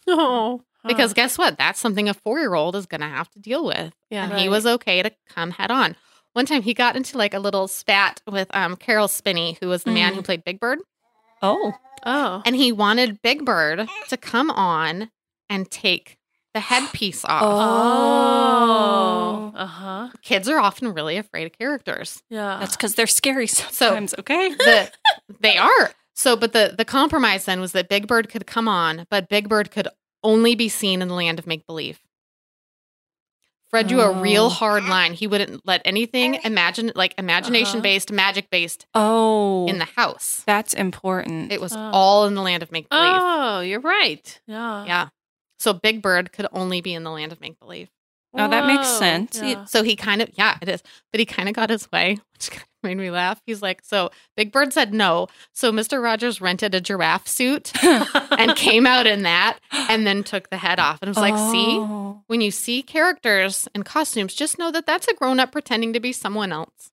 [0.08, 0.62] Oh.
[0.86, 1.58] Because guess what?
[1.58, 3.92] That's something a four year old is going to have to deal with.
[4.08, 4.30] Yeah.
[4.30, 5.96] and he was okay to come head on.
[6.32, 9.82] One time he got into like a little spat with um, Caroll Spinney, who was
[9.82, 10.16] the man Mm.
[10.16, 10.78] who played Big Bird.
[11.42, 11.72] Oh.
[12.04, 12.40] Oh.
[12.46, 15.10] And he wanted Big Bird to come on
[15.50, 16.15] and take
[16.56, 17.42] the headpiece off.
[17.42, 19.52] Oh.
[19.54, 20.08] Uh huh.
[20.22, 22.22] Kids are often really afraid of characters.
[22.30, 22.56] Yeah.
[22.58, 24.50] That's because they're scary sometimes, okay?
[24.58, 24.90] The,
[25.40, 25.90] they are.
[26.14, 29.50] So, but the, the compromise then was that Big Bird could come on, but Big
[29.50, 29.88] Bird could
[30.24, 32.00] only be seen in the land of make believe.
[33.68, 34.48] Fred drew a real Oh.
[34.48, 35.12] hard line.
[35.12, 39.66] He wouldn't let anything imagine like imagination based, magic based Oh.
[39.66, 40.42] in the house.
[40.46, 41.52] That's important.
[41.52, 41.90] It was Oh.
[41.92, 43.12] all in the land of make believe.
[43.14, 44.40] Oh, you're right.
[44.46, 44.84] yeah.
[44.86, 45.08] Yeah.
[45.58, 47.88] So Big Bird could only be in the land of make believe.
[48.38, 49.40] Oh, that makes sense.
[49.42, 49.64] Yeah.
[49.64, 50.82] So he kind of, yeah, it is.
[51.10, 53.40] But he kind of got his way, which kind of made me laugh.
[53.46, 55.28] He's like, so Big Bird said no.
[55.54, 56.02] So Mr.
[56.02, 60.78] Rogers rented a giraffe suit and came out in that and then took the head
[60.78, 60.98] off.
[61.00, 62.22] And it was like, see, Oh.
[62.26, 66.00] when you see characters in costumes, just know that that's a grown up pretending to
[66.00, 66.90] be someone else.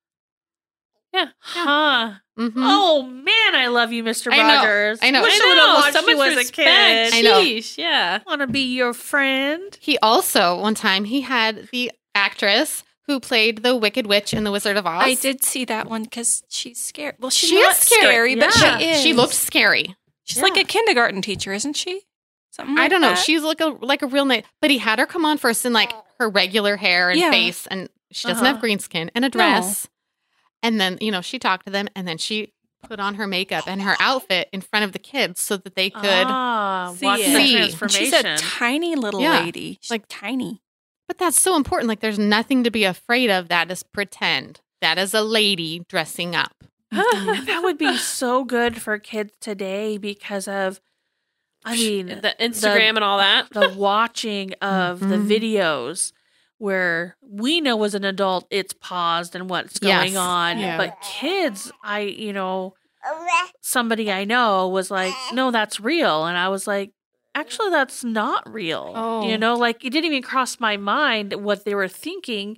[1.13, 2.13] Huh.
[2.38, 2.54] Mhm.
[2.58, 4.32] Oh man, I love you, Mr.
[4.34, 4.56] I know.
[4.58, 4.99] Rogers.
[5.04, 5.21] I know.
[5.21, 7.13] Wish I I would have know, watched so you much as a kid.
[7.13, 7.41] I know.
[7.41, 8.19] Sheesh, yeah.
[8.26, 9.78] want to be your friend.
[9.80, 14.52] He also, one time, he had the actress who played the Wicked Witch in The
[14.52, 15.04] Wizard of Oz.
[15.06, 17.13] I did see that one because she's scary.
[17.19, 18.02] Well, she's She is not scary.
[18.02, 18.78] scary, but Yeah.
[18.80, 19.02] she is.
[19.02, 19.95] She looked scary.
[20.23, 22.02] She's like a kindergarten teacher, isn't she?
[22.52, 22.78] Something.
[22.80, 23.10] I don't know.
[23.10, 23.17] that?
[23.19, 25.73] She's like a like a real nice, but he had her come on first in
[25.73, 27.30] like her regular hair and Yeah.
[27.32, 28.54] face, and she doesn't Uh-huh.
[28.54, 29.88] have green skin and a dress.
[30.63, 32.54] And then you know she talked to them, and then she
[32.88, 35.89] put on her makeup and her outfit in front of the kids so that they
[35.89, 36.04] could.
[36.06, 37.26] ah, see watch it.
[37.36, 37.56] See.
[37.56, 38.02] Transformation.
[38.06, 39.39] She's a tiny little Yeah.
[39.41, 39.78] lady.
[39.82, 40.62] She's Like- like tiny.
[41.08, 41.88] But that's so important.
[41.89, 43.47] Like, there's nothing to be afraid of.
[43.49, 44.62] That is pretend.
[44.82, 46.63] That is a lady dressing up.
[46.91, 50.80] that would be so good for kids today because of,
[51.65, 53.49] I mean, the Instagram and all that.
[53.52, 55.28] the watching of the Mhm.
[55.28, 56.12] videos
[56.57, 60.15] where we know as an adult it's paused and what's going Yes.
[60.15, 60.77] on Yeah.
[60.77, 62.73] but kids i you know
[63.61, 66.91] somebody i know was like no that's real and i was like
[67.35, 69.27] actually that's not real Oh.
[69.27, 72.57] you know like it didn't even cross my mind what they were thinking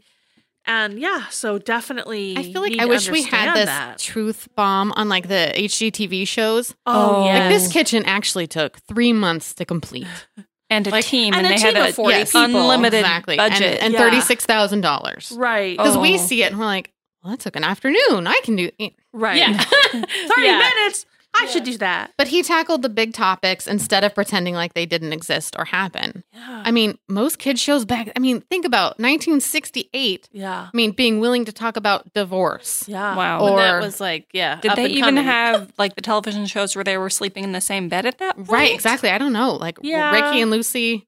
[0.67, 3.99] and yeah so definitely I feel like need I wish we had this that.
[3.99, 6.73] truth bomb on like the HGTV shows.
[6.87, 7.25] oh, Oh.
[7.25, 10.07] yeah Like this kitchen actually took three months to complete.
[10.69, 12.45] And a Like- team, and and, a they had team a of 40 yes, people.
[12.45, 13.61] unlimited exactly, budget.
[13.61, 13.99] and, and Yeah.
[13.99, 15.31] thirty six thousand dollars.
[15.35, 16.17] right Because we Oh.
[16.17, 16.91] see it and we're like,
[17.23, 18.25] well, that took an afternoon.
[18.27, 18.69] I can do.
[18.79, 18.93] it.
[19.13, 19.57] right Yeah.
[19.91, 20.05] 30
[20.39, 20.57] Yeah.
[20.57, 24.73] minutes i should do that But he tackled the big topics instead of pretending like
[24.73, 26.23] they didn't exist or happen.
[26.33, 28.11] yeah I mean, most kids shows back.
[28.15, 30.29] I mean, think about 1968.
[30.31, 32.85] yeah I mean, being willing to talk about divorce.
[32.87, 33.39] yeah Wow.
[33.41, 34.59] Or- When that was like, yeah.
[34.61, 35.23] Did up they and even coming.
[35.25, 38.35] have like the television shows where they were sleeping in the same bed at that
[38.35, 38.49] point?
[38.49, 39.09] Right, exactly.
[39.09, 39.53] I don't know.
[39.53, 40.11] Like Yeah.
[40.11, 41.05] Ricky and Lucy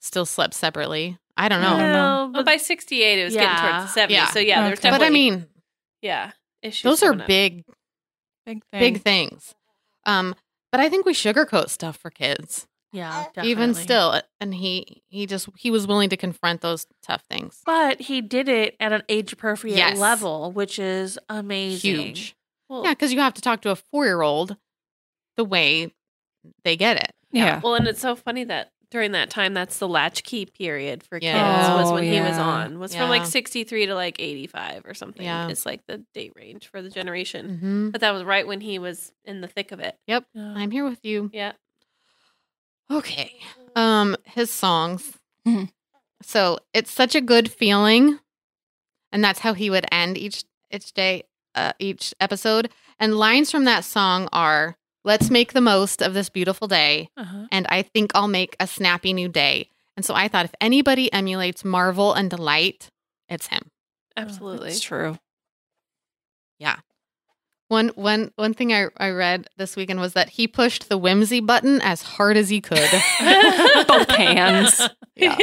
[0.00, 1.18] still slept separately.
[1.36, 1.68] I don't know.
[1.74, 1.94] I don't know.
[1.94, 4.10] Well, Well, by 68, it was getting towards the 70s.
[4.10, 4.26] Yeah.
[4.30, 4.90] So, yeah, there was Okay.
[4.90, 5.02] but.
[5.02, 5.46] I mean,
[6.02, 6.32] yeah.
[6.62, 7.64] Issues those are big,
[8.44, 8.80] Big thing.
[8.80, 9.54] big things.
[10.06, 10.34] Um,
[10.72, 13.50] but I think we sugarcoat stuff for kids, Yeah, definitely.
[13.50, 14.20] even still.
[14.40, 17.60] And he he just he was willing to confront those tough things.
[17.66, 19.98] But he did it at an age appropriate Yes.
[19.98, 21.94] level, which is amazing.
[22.06, 22.36] Huge.
[22.68, 24.56] Well, Yeah, because you have to talk to a four year old
[25.36, 25.92] the way
[26.64, 27.12] they get it.
[27.32, 27.60] Yeah.
[27.62, 31.26] Well, and it's so funny that during that time, that's the latchkey period for kids
[31.26, 31.76] Yeah.
[31.76, 32.78] was Oh, when he was on.
[32.78, 33.00] Was Yeah.
[33.02, 35.24] from like 63 to like 85 or something.
[35.24, 35.48] Yeah.
[35.48, 37.58] It's like the date range for the generation.
[37.58, 39.96] hmm But that was right when he was in the thick of it.
[40.06, 40.20] Yeah.
[40.36, 41.30] I'm here with you.
[41.32, 41.52] Yeah.
[42.90, 43.38] Okay.
[43.76, 45.12] Um, his songs.
[45.46, 45.70] Mhm.
[46.22, 48.18] So it's such a good feeling,
[49.12, 51.24] and that's how he would end each each day,
[51.54, 52.70] uh, each episode.
[52.98, 57.46] And lines from that song are, "Let's make the most of this beautiful day," Uh-huh.
[57.52, 59.68] and I think I'll make a snappy new day.
[59.96, 62.88] And so I thought, if anybody emulates Marvel and Delight,
[63.28, 63.70] it's him.
[64.16, 64.70] Absolutely.
[64.70, 65.18] It's true.
[66.58, 66.76] Yeah.
[67.68, 71.40] One one one thing I, I read this weekend was that he pushed the whimsy
[71.40, 72.78] button as hard as he could.
[73.88, 74.80] Both hands.
[75.16, 75.36] Yeah.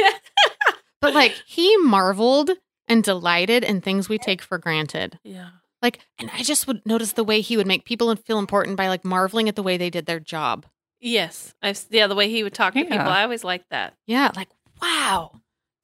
[1.00, 2.50] but like he marveled
[2.88, 5.18] and delighted in things we take for granted.
[5.22, 5.50] Yeah.
[5.80, 8.88] Like, and I just would notice the way he would make people feel important by
[8.88, 10.66] like marveling at the way they did their job.
[11.00, 11.54] Yes.
[11.62, 13.94] I've, yeah, the way he would talk to people, I always liked that.
[14.06, 14.48] Yeah, like
[14.82, 15.32] wow.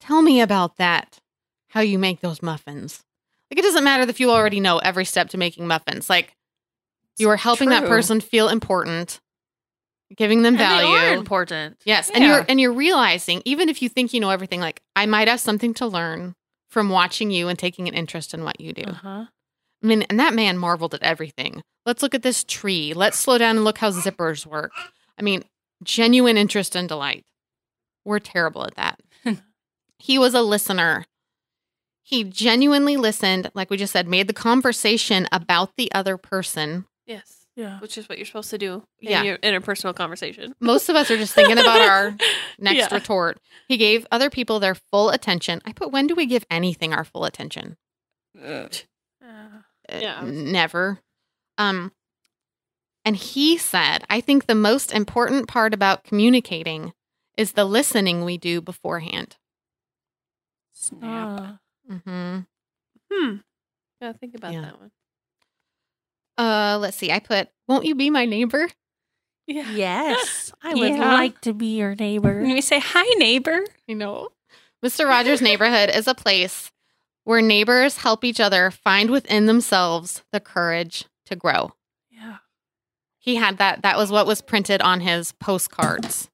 [0.01, 1.19] Tell me about that.
[1.69, 3.03] How you make those muffins?
[3.49, 6.09] Like it doesn't matter if you already know every step to making muffins.
[6.09, 6.35] Like
[7.17, 9.21] you are helping that person feel important,
[10.17, 10.95] giving them And they value.
[10.95, 11.77] are important.
[11.85, 15.05] Yes, and you're and you're realizing even if you think you know everything, like I
[15.05, 16.35] might have something to learn
[16.69, 18.83] from watching you and taking an interest in what you do.
[18.83, 19.25] Uh-huh.
[19.85, 21.61] I mean, and that man marveled at everything.
[21.85, 22.93] Let's look at this tree.
[22.95, 24.71] Let's slow down and look how zippers work.
[25.17, 25.43] I mean,
[25.83, 27.23] genuine interest and delight.
[28.03, 28.99] We're terrible at that.
[29.99, 31.05] he was a listener.
[32.01, 36.85] He genuinely listened, like we just said, made the conversation about the other person.
[37.05, 37.45] Yes.
[37.55, 37.79] Yeah.
[37.79, 39.21] Which is what you're supposed to do in Yeah.
[39.23, 40.55] your interpersonal conversation.
[40.59, 42.15] Most of us are just thinking about our
[42.59, 42.95] next Yeah.
[42.95, 43.37] retort.
[43.67, 45.61] He gave other people their full attention.
[45.63, 47.77] I put, when do we give anything our full attention?
[48.43, 48.73] Ugh.
[49.89, 50.21] Uh, Yeah.
[50.23, 50.99] Never.
[51.57, 51.91] Um,
[53.03, 56.93] and he said, I think the most important part about communicating
[57.37, 59.37] is the listening we do beforehand.
[60.73, 61.39] Snap.
[61.39, 61.53] uh,
[62.03, 62.39] hmm
[63.11, 63.35] Hmm.
[64.01, 64.61] Yeah, think about Yeah.
[64.61, 64.91] that one.
[66.37, 67.11] Uh, let's see.
[67.11, 68.67] I put, won't you be my neighbor?
[69.47, 69.69] Yeah.
[69.69, 70.51] yes.
[70.63, 71.13] I would Yeah.
[71.13, 72.39] like to be your neighbor.
[72.39, 73.59] And we say, hi, neighbor.
[73.87, 74.29] I know.
[74.83, 75.07] Mr.
[75.07, 76.71] Rogers' neighborhood is a place
[77.25, 81.73] where neighbors help each other find within themselves the courage to grow.
[82.09, 82.37] Yeah.
[83.19, 83.81] He had that.
[83.81, 86.29] That was what was printed on his postcards.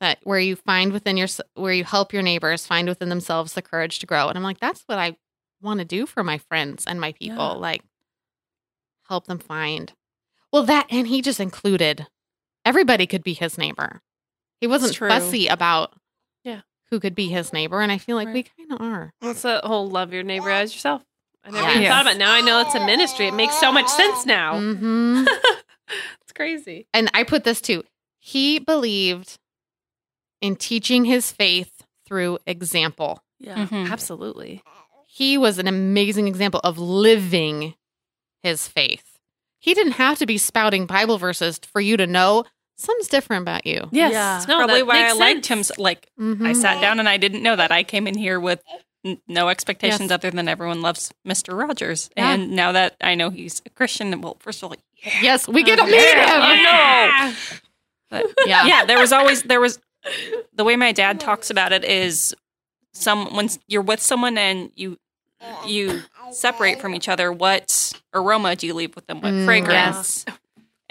[0.00, 3.62] That where you find within your where you help your neighbors find within themselves the
[3.62, 4.28] courage to grow.
[4.28, 5.16] And I'm like, that's what I
[5.62, 7.36] want to do for my friends and my people.
[7.36, 7.52] Yeah.
[7.52, 7.82] Like
[9.08, 9.92] help them find.
[10.52, 12.06] Well, that and he just included
[12.64, 14.02] everybody could be his neighbor.
[14.60, 15.94] He wasn't fussy about.
[16.90, 19.12] Who could be his neighbor, and I feel like we kind of are.
[19.20, 21.02] What's the whole love your neighbor as yourself?
[21.44, 21.76] I never Yes.
[21.76, 22.18] even thought about it.
[22.18, 23.26] Now I know it's a ministry.
[23.26, 24.58] It makes so much sense now.
[24.58, 25.24] hmm
[26.22, 26.86] it's crazy.
[26.94, 27.84] and I put this too.
[28.18, 29.38] He believed
[30.40, 33.22] in teaching his faith through example.
[33.38, 33.66] Yeah.
[33.66, 33.90] Mhm.
[33.90, 34.62] Absolutely.
[35.06, 37.74] He was an amazing example of living
[38.42, 39.18] his faith.
[39.58, 42.44] He didn't have to be spouting Bible verses for you to know
[42.76, 43.88] something's different about you.
[43.92, 44.12] Yes.
[44.12, 44.44] Yeah.
[44.48, 45.62] No, Probably why I makes liked him.
[45.62, 45.68] sense.
[45.76, 46.56] so- Like I Mhm.
[46.56, 47.70] sat down and I didn't know that.
[47.72, 48.62] I came in here with
[49.04, 50.10] n- no expectations Yes.
[50.12, 51.56] other than everyone loves Mr.
[51.58, 52.10] Rogers.
[52.16, 52.32] Yeah.
[52.32, 55.12] And now that I know he's a Christian, well, first of all, yeah.
[55.22, 56.16] Yes, we get to Oh, meet him.
[56.16, 57.32] yeah.
[58.10, 58.66] But Yeah.
[58.66, 59.78] yeah, there was always there was
[60.52, 62.34] the way my dad talks about it is
[62.92, 64.98] some when you're with someone and you
[65.66, 66.02] you
[66.32, 69.20] separate from each other, what aroma do you leave with them?
[69.20, 70.24] What Mm, fragrance?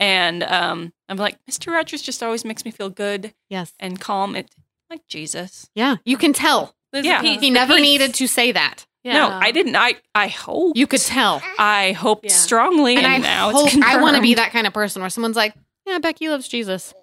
[0.03, 1.71] And um, I'm like, Mr.
[1.71, 3.71] Rogers just always makes me feel good Yes.
[3.79, 4.35] and calm.
[4.35, 4.53] It
[4.89, 5.69] like Jesus.
[5.75, 6.75] Yeah, you can tell.
[6.91, 7.21] There's Yeah.
[7.21, 7.81] He never peace.
[7.83, 8.85] needed to say that.
[9.05, 9.13] Yeah.
[9.13, 9.75] No, I didn't.
[9.77, 11.41] I I hope You could tell.
[11.57, 12.31] I hoped Yeah.
[12.33, 15.01] strongly, And and, I now hope it's I want to be that kind of person
[15.01, 15.53] where someone's like,
[15.85, 16.93] "Yeah, Becky loves Jesus."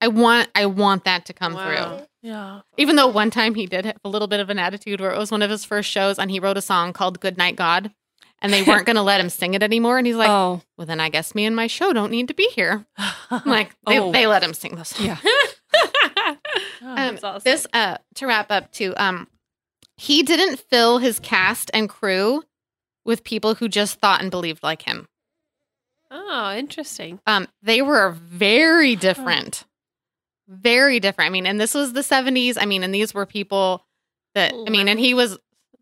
[0.00, 1.64] I want I want that to come Wow.
[1.64, 2.06] through.
[2.30, 2.60] Yeah.
[2.76, 5.18] Even though one time he did have a little bit of an attitude where it
[5.18, 7.92] was one of his first shows and he wrote a song called Good Night God
[8.40, 10.86] and they weren't going to let him sing it anymore and he's like, oh, "Well,
[10.86, 12.86] then I guess me and my show don't need to be here."
[13.30, 14.12] I'm like, they, Oh.
[14.12, 15.06] they let him sing those songs.
[15.06, 15.18] yeah.
[16.80, 17.40] Oh, Um, awesome.
[17.44, 18.94] This uh to wrap up too.
[18.96, 19.26] Um,
[19.96, 22.44] he didn't fill his cast and crew
[23.04, 25.08] with people who just thought and believed like him.
[26.10, 27.20] oh, interesting.
[27.26, 29.64] Um, they were very different,
[30.46, 31.26] very different.
[31.28, 32.56] I mean, and this was the '70s.
[32.60, 33.84] I mean, and these were people
[34.34, 35.38] that I mean, and he was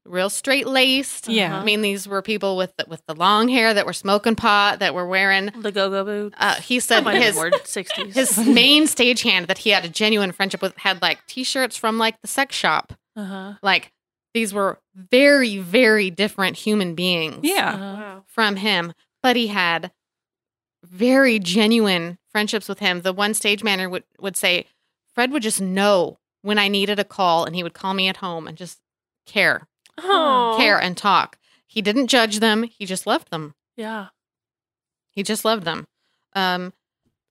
[0.07, 1.29] real straight laced.
[1.29, 1.59] Yeah.
[1.59, 4.79] I mean, these were people with the, with the long hair that were smoking pot
[4.81, 5.51] that were wearing.
[5.59, 6.37] The go go boots.
[6.39, 8.15] Uh, he said Might his have word 60s.
[8.15, 12.21] his main stagehand that he had a genuine friendship with had like T-shirts from like
[12.23, 12.93] the sex shop.
[13.17, 13.55] uh-huh.
[13.63, 13.93] Like
[14.35, 17.41] these were very very different human beings.
[17.43, 17.75] Yeah.
[17.75, 18.21] Uh-huh.
[18.27, 18.93] From him,
[19.23, 19.91] but he had
[20.85, 23.01] very genuine friendships with him.
[23.01, 24.67] The one stage manager would, would say,
[25.15, 28.19] Fred would just know when I needed a call and he would call me at
[28.19, 28.79] home and just
[29.27, 29.67] care,
[29.99, 30.55] Oh.
[30.59, 31.39] care and talk.
[31.67, 32.63] He didn't judge them.
[32.65, 33.55] He just loved them.
[33.77, 34.09] Yeah.
[35.11, 35.87] He just loved them.
[36.35, 36.73] Um,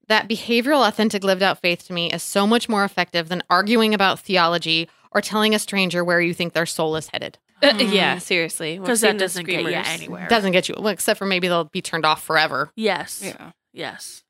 [0.08, 3.94] that behavioral, authentic, lived out faith to me is so much more effective than arguing
[3.94, 7.38] about theology or telling a stranger where you think their soul is headed.
[7.64, 8.78] Uh, yeah, seriously.
[8.78, 9.88] Because that doesn't get you screamers.
[9.88, 10.28] anywhere.
[10.28, 12.72] Doesn't get you, well, except for maybe they'll be turned off forever.
[12.76, 13.22] Yes.
[13.24, 13.52] Yeah.
[13.74, 14.24] Yes.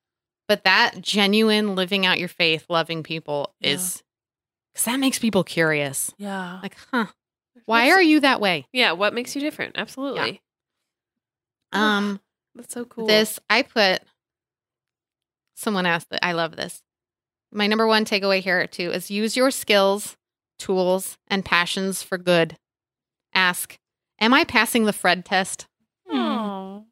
[0.47, 3.71] but that genuine living out your faith loving people Yeah.
[3.71, 4.03] is
[4.73, 6.59] because that makes people curious Yeah.
[6.61, 7.07] like huh
[7.65, 9.75] why are you that way Yeah, what makes you different?
[9.77, 10.41] Absolutely.
[11.71, 12.19] um
[12.55, 13.07] That's so cool.
[13.07, 14.01] this i put
[15.55, 16.81] someone asked that i love this
[17.51, 20.17] my number one takeaway here too is use your skills
[20.59, 22.57] tools and passions for good
[23.33, 23.77] ask
[24.19, 25.67] am i passing the fred test
[26.07, 26.85] Oh.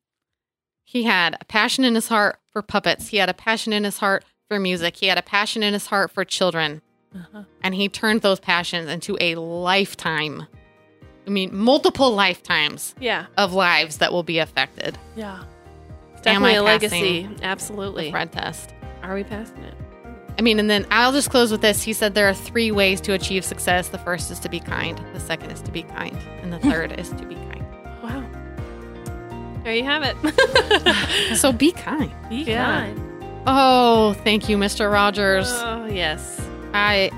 [0.84, 4.00] he had a passion in his heart for puppets he had a passion in his
[4.00, 6.82] heart for music he had a passion in his heart for children
[7.16, 7.44] Uh-huh.
[7.62, 10.48] and he turned those passions into a lifetime
[11.26, 15.44] i mean multiple lifetimes yeah, of lives that will be affected Yeah.
[16.16, 17.30] it's Am definitely a legacy.
[17.42, 18.06] Absolutely.
[18.06, 19.74] the fred test Are we passing it?
[20.38, 23.00] i mean and then i'll just close with this he said there are three ways
[23.02, 26.18] to achieve success the first is to be kind the second is to be kind
[26.42, 27.66] and the third is to be kind
[28.04, 28.22] Wow.
[29.64, 31.38] There you have it.
[31.38, 32.66] so be kind Be Yeah.
[32.66, 33.44] kind.
[33.48, 36.40] oh thank you mr rogers oh, yes.
[36.74, 37.12] I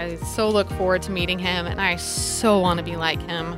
[0.00, 3.52] I so look forward to meeting him and I so want to be like him.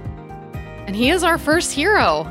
[0.87, 2.25] And he is our first hero.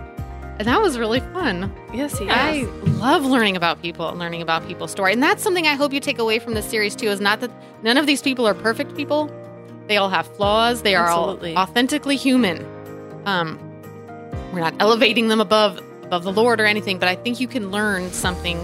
[0.60, 1.74] And that was really fun.
[1.94, 2.32] Yes, he is.
[2.32, 2.64] I
[3.00, 5.14] love learning about people and learning about people's story.
[5.14, 7.52] And that's something I hope you take away from this series too is not that
[7.84, 9.32] none of these people are perfect people.
[9.88, 10.82] They all have flaws.
[10.82, 11.56] They are Absolutely.
[11.56, 12.66] all authentically human.
[13.26, 13.58] Um
[14.52, 17.72] we're not elevating them above above the Lord or anything, but I think you can
[17.72, 18.60] learn something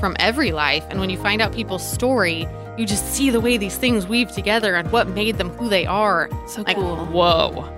[0.00, 0.86] from every life.
[0.88, 2.48] And when you find out people's story,
[2.78, 5.84] you just see the way these things weave together and what made them who they
[5.84, 6.30] are.
[6.46, 7.04] so Like, cool.
[7.06, 7.74] whoa.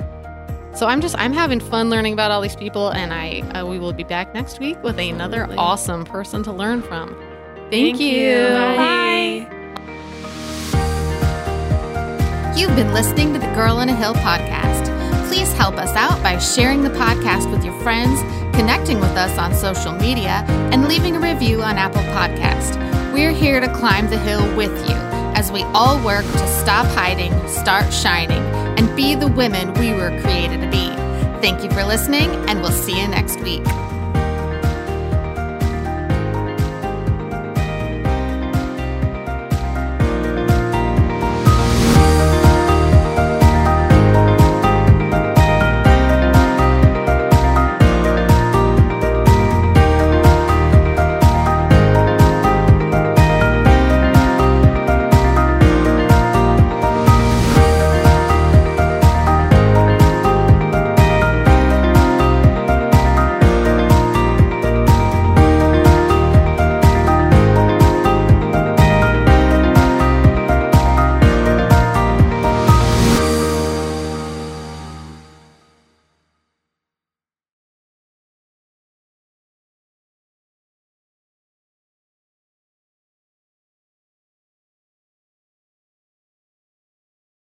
[0.75, 3.79] So I'm just I'm having fun learning about all these people, and I uh, we
[3.79, 7.17] will be back next week with another awesome person to learn from.
[7.71, 8.37] Thank you.
[8.49, 9.47] Bye.
[12.57, 14.87] You've been listening to the Girl in a Hill podcast.
[15.29, 18.21] Please help us out by sharing the podcast with your friends,
[18.55, 22.77] connecting with us on social media, and leaving a review on Apple Podcast.
[23.13, 24.95] We're here to climb the hill with you
[25.35, 28.43] as we all work to stop hiding, start shining,
[28.79, 30.89] and be the women we were created to be.
[31.41, 33.67] Thank you for listening, and we'll see you next week.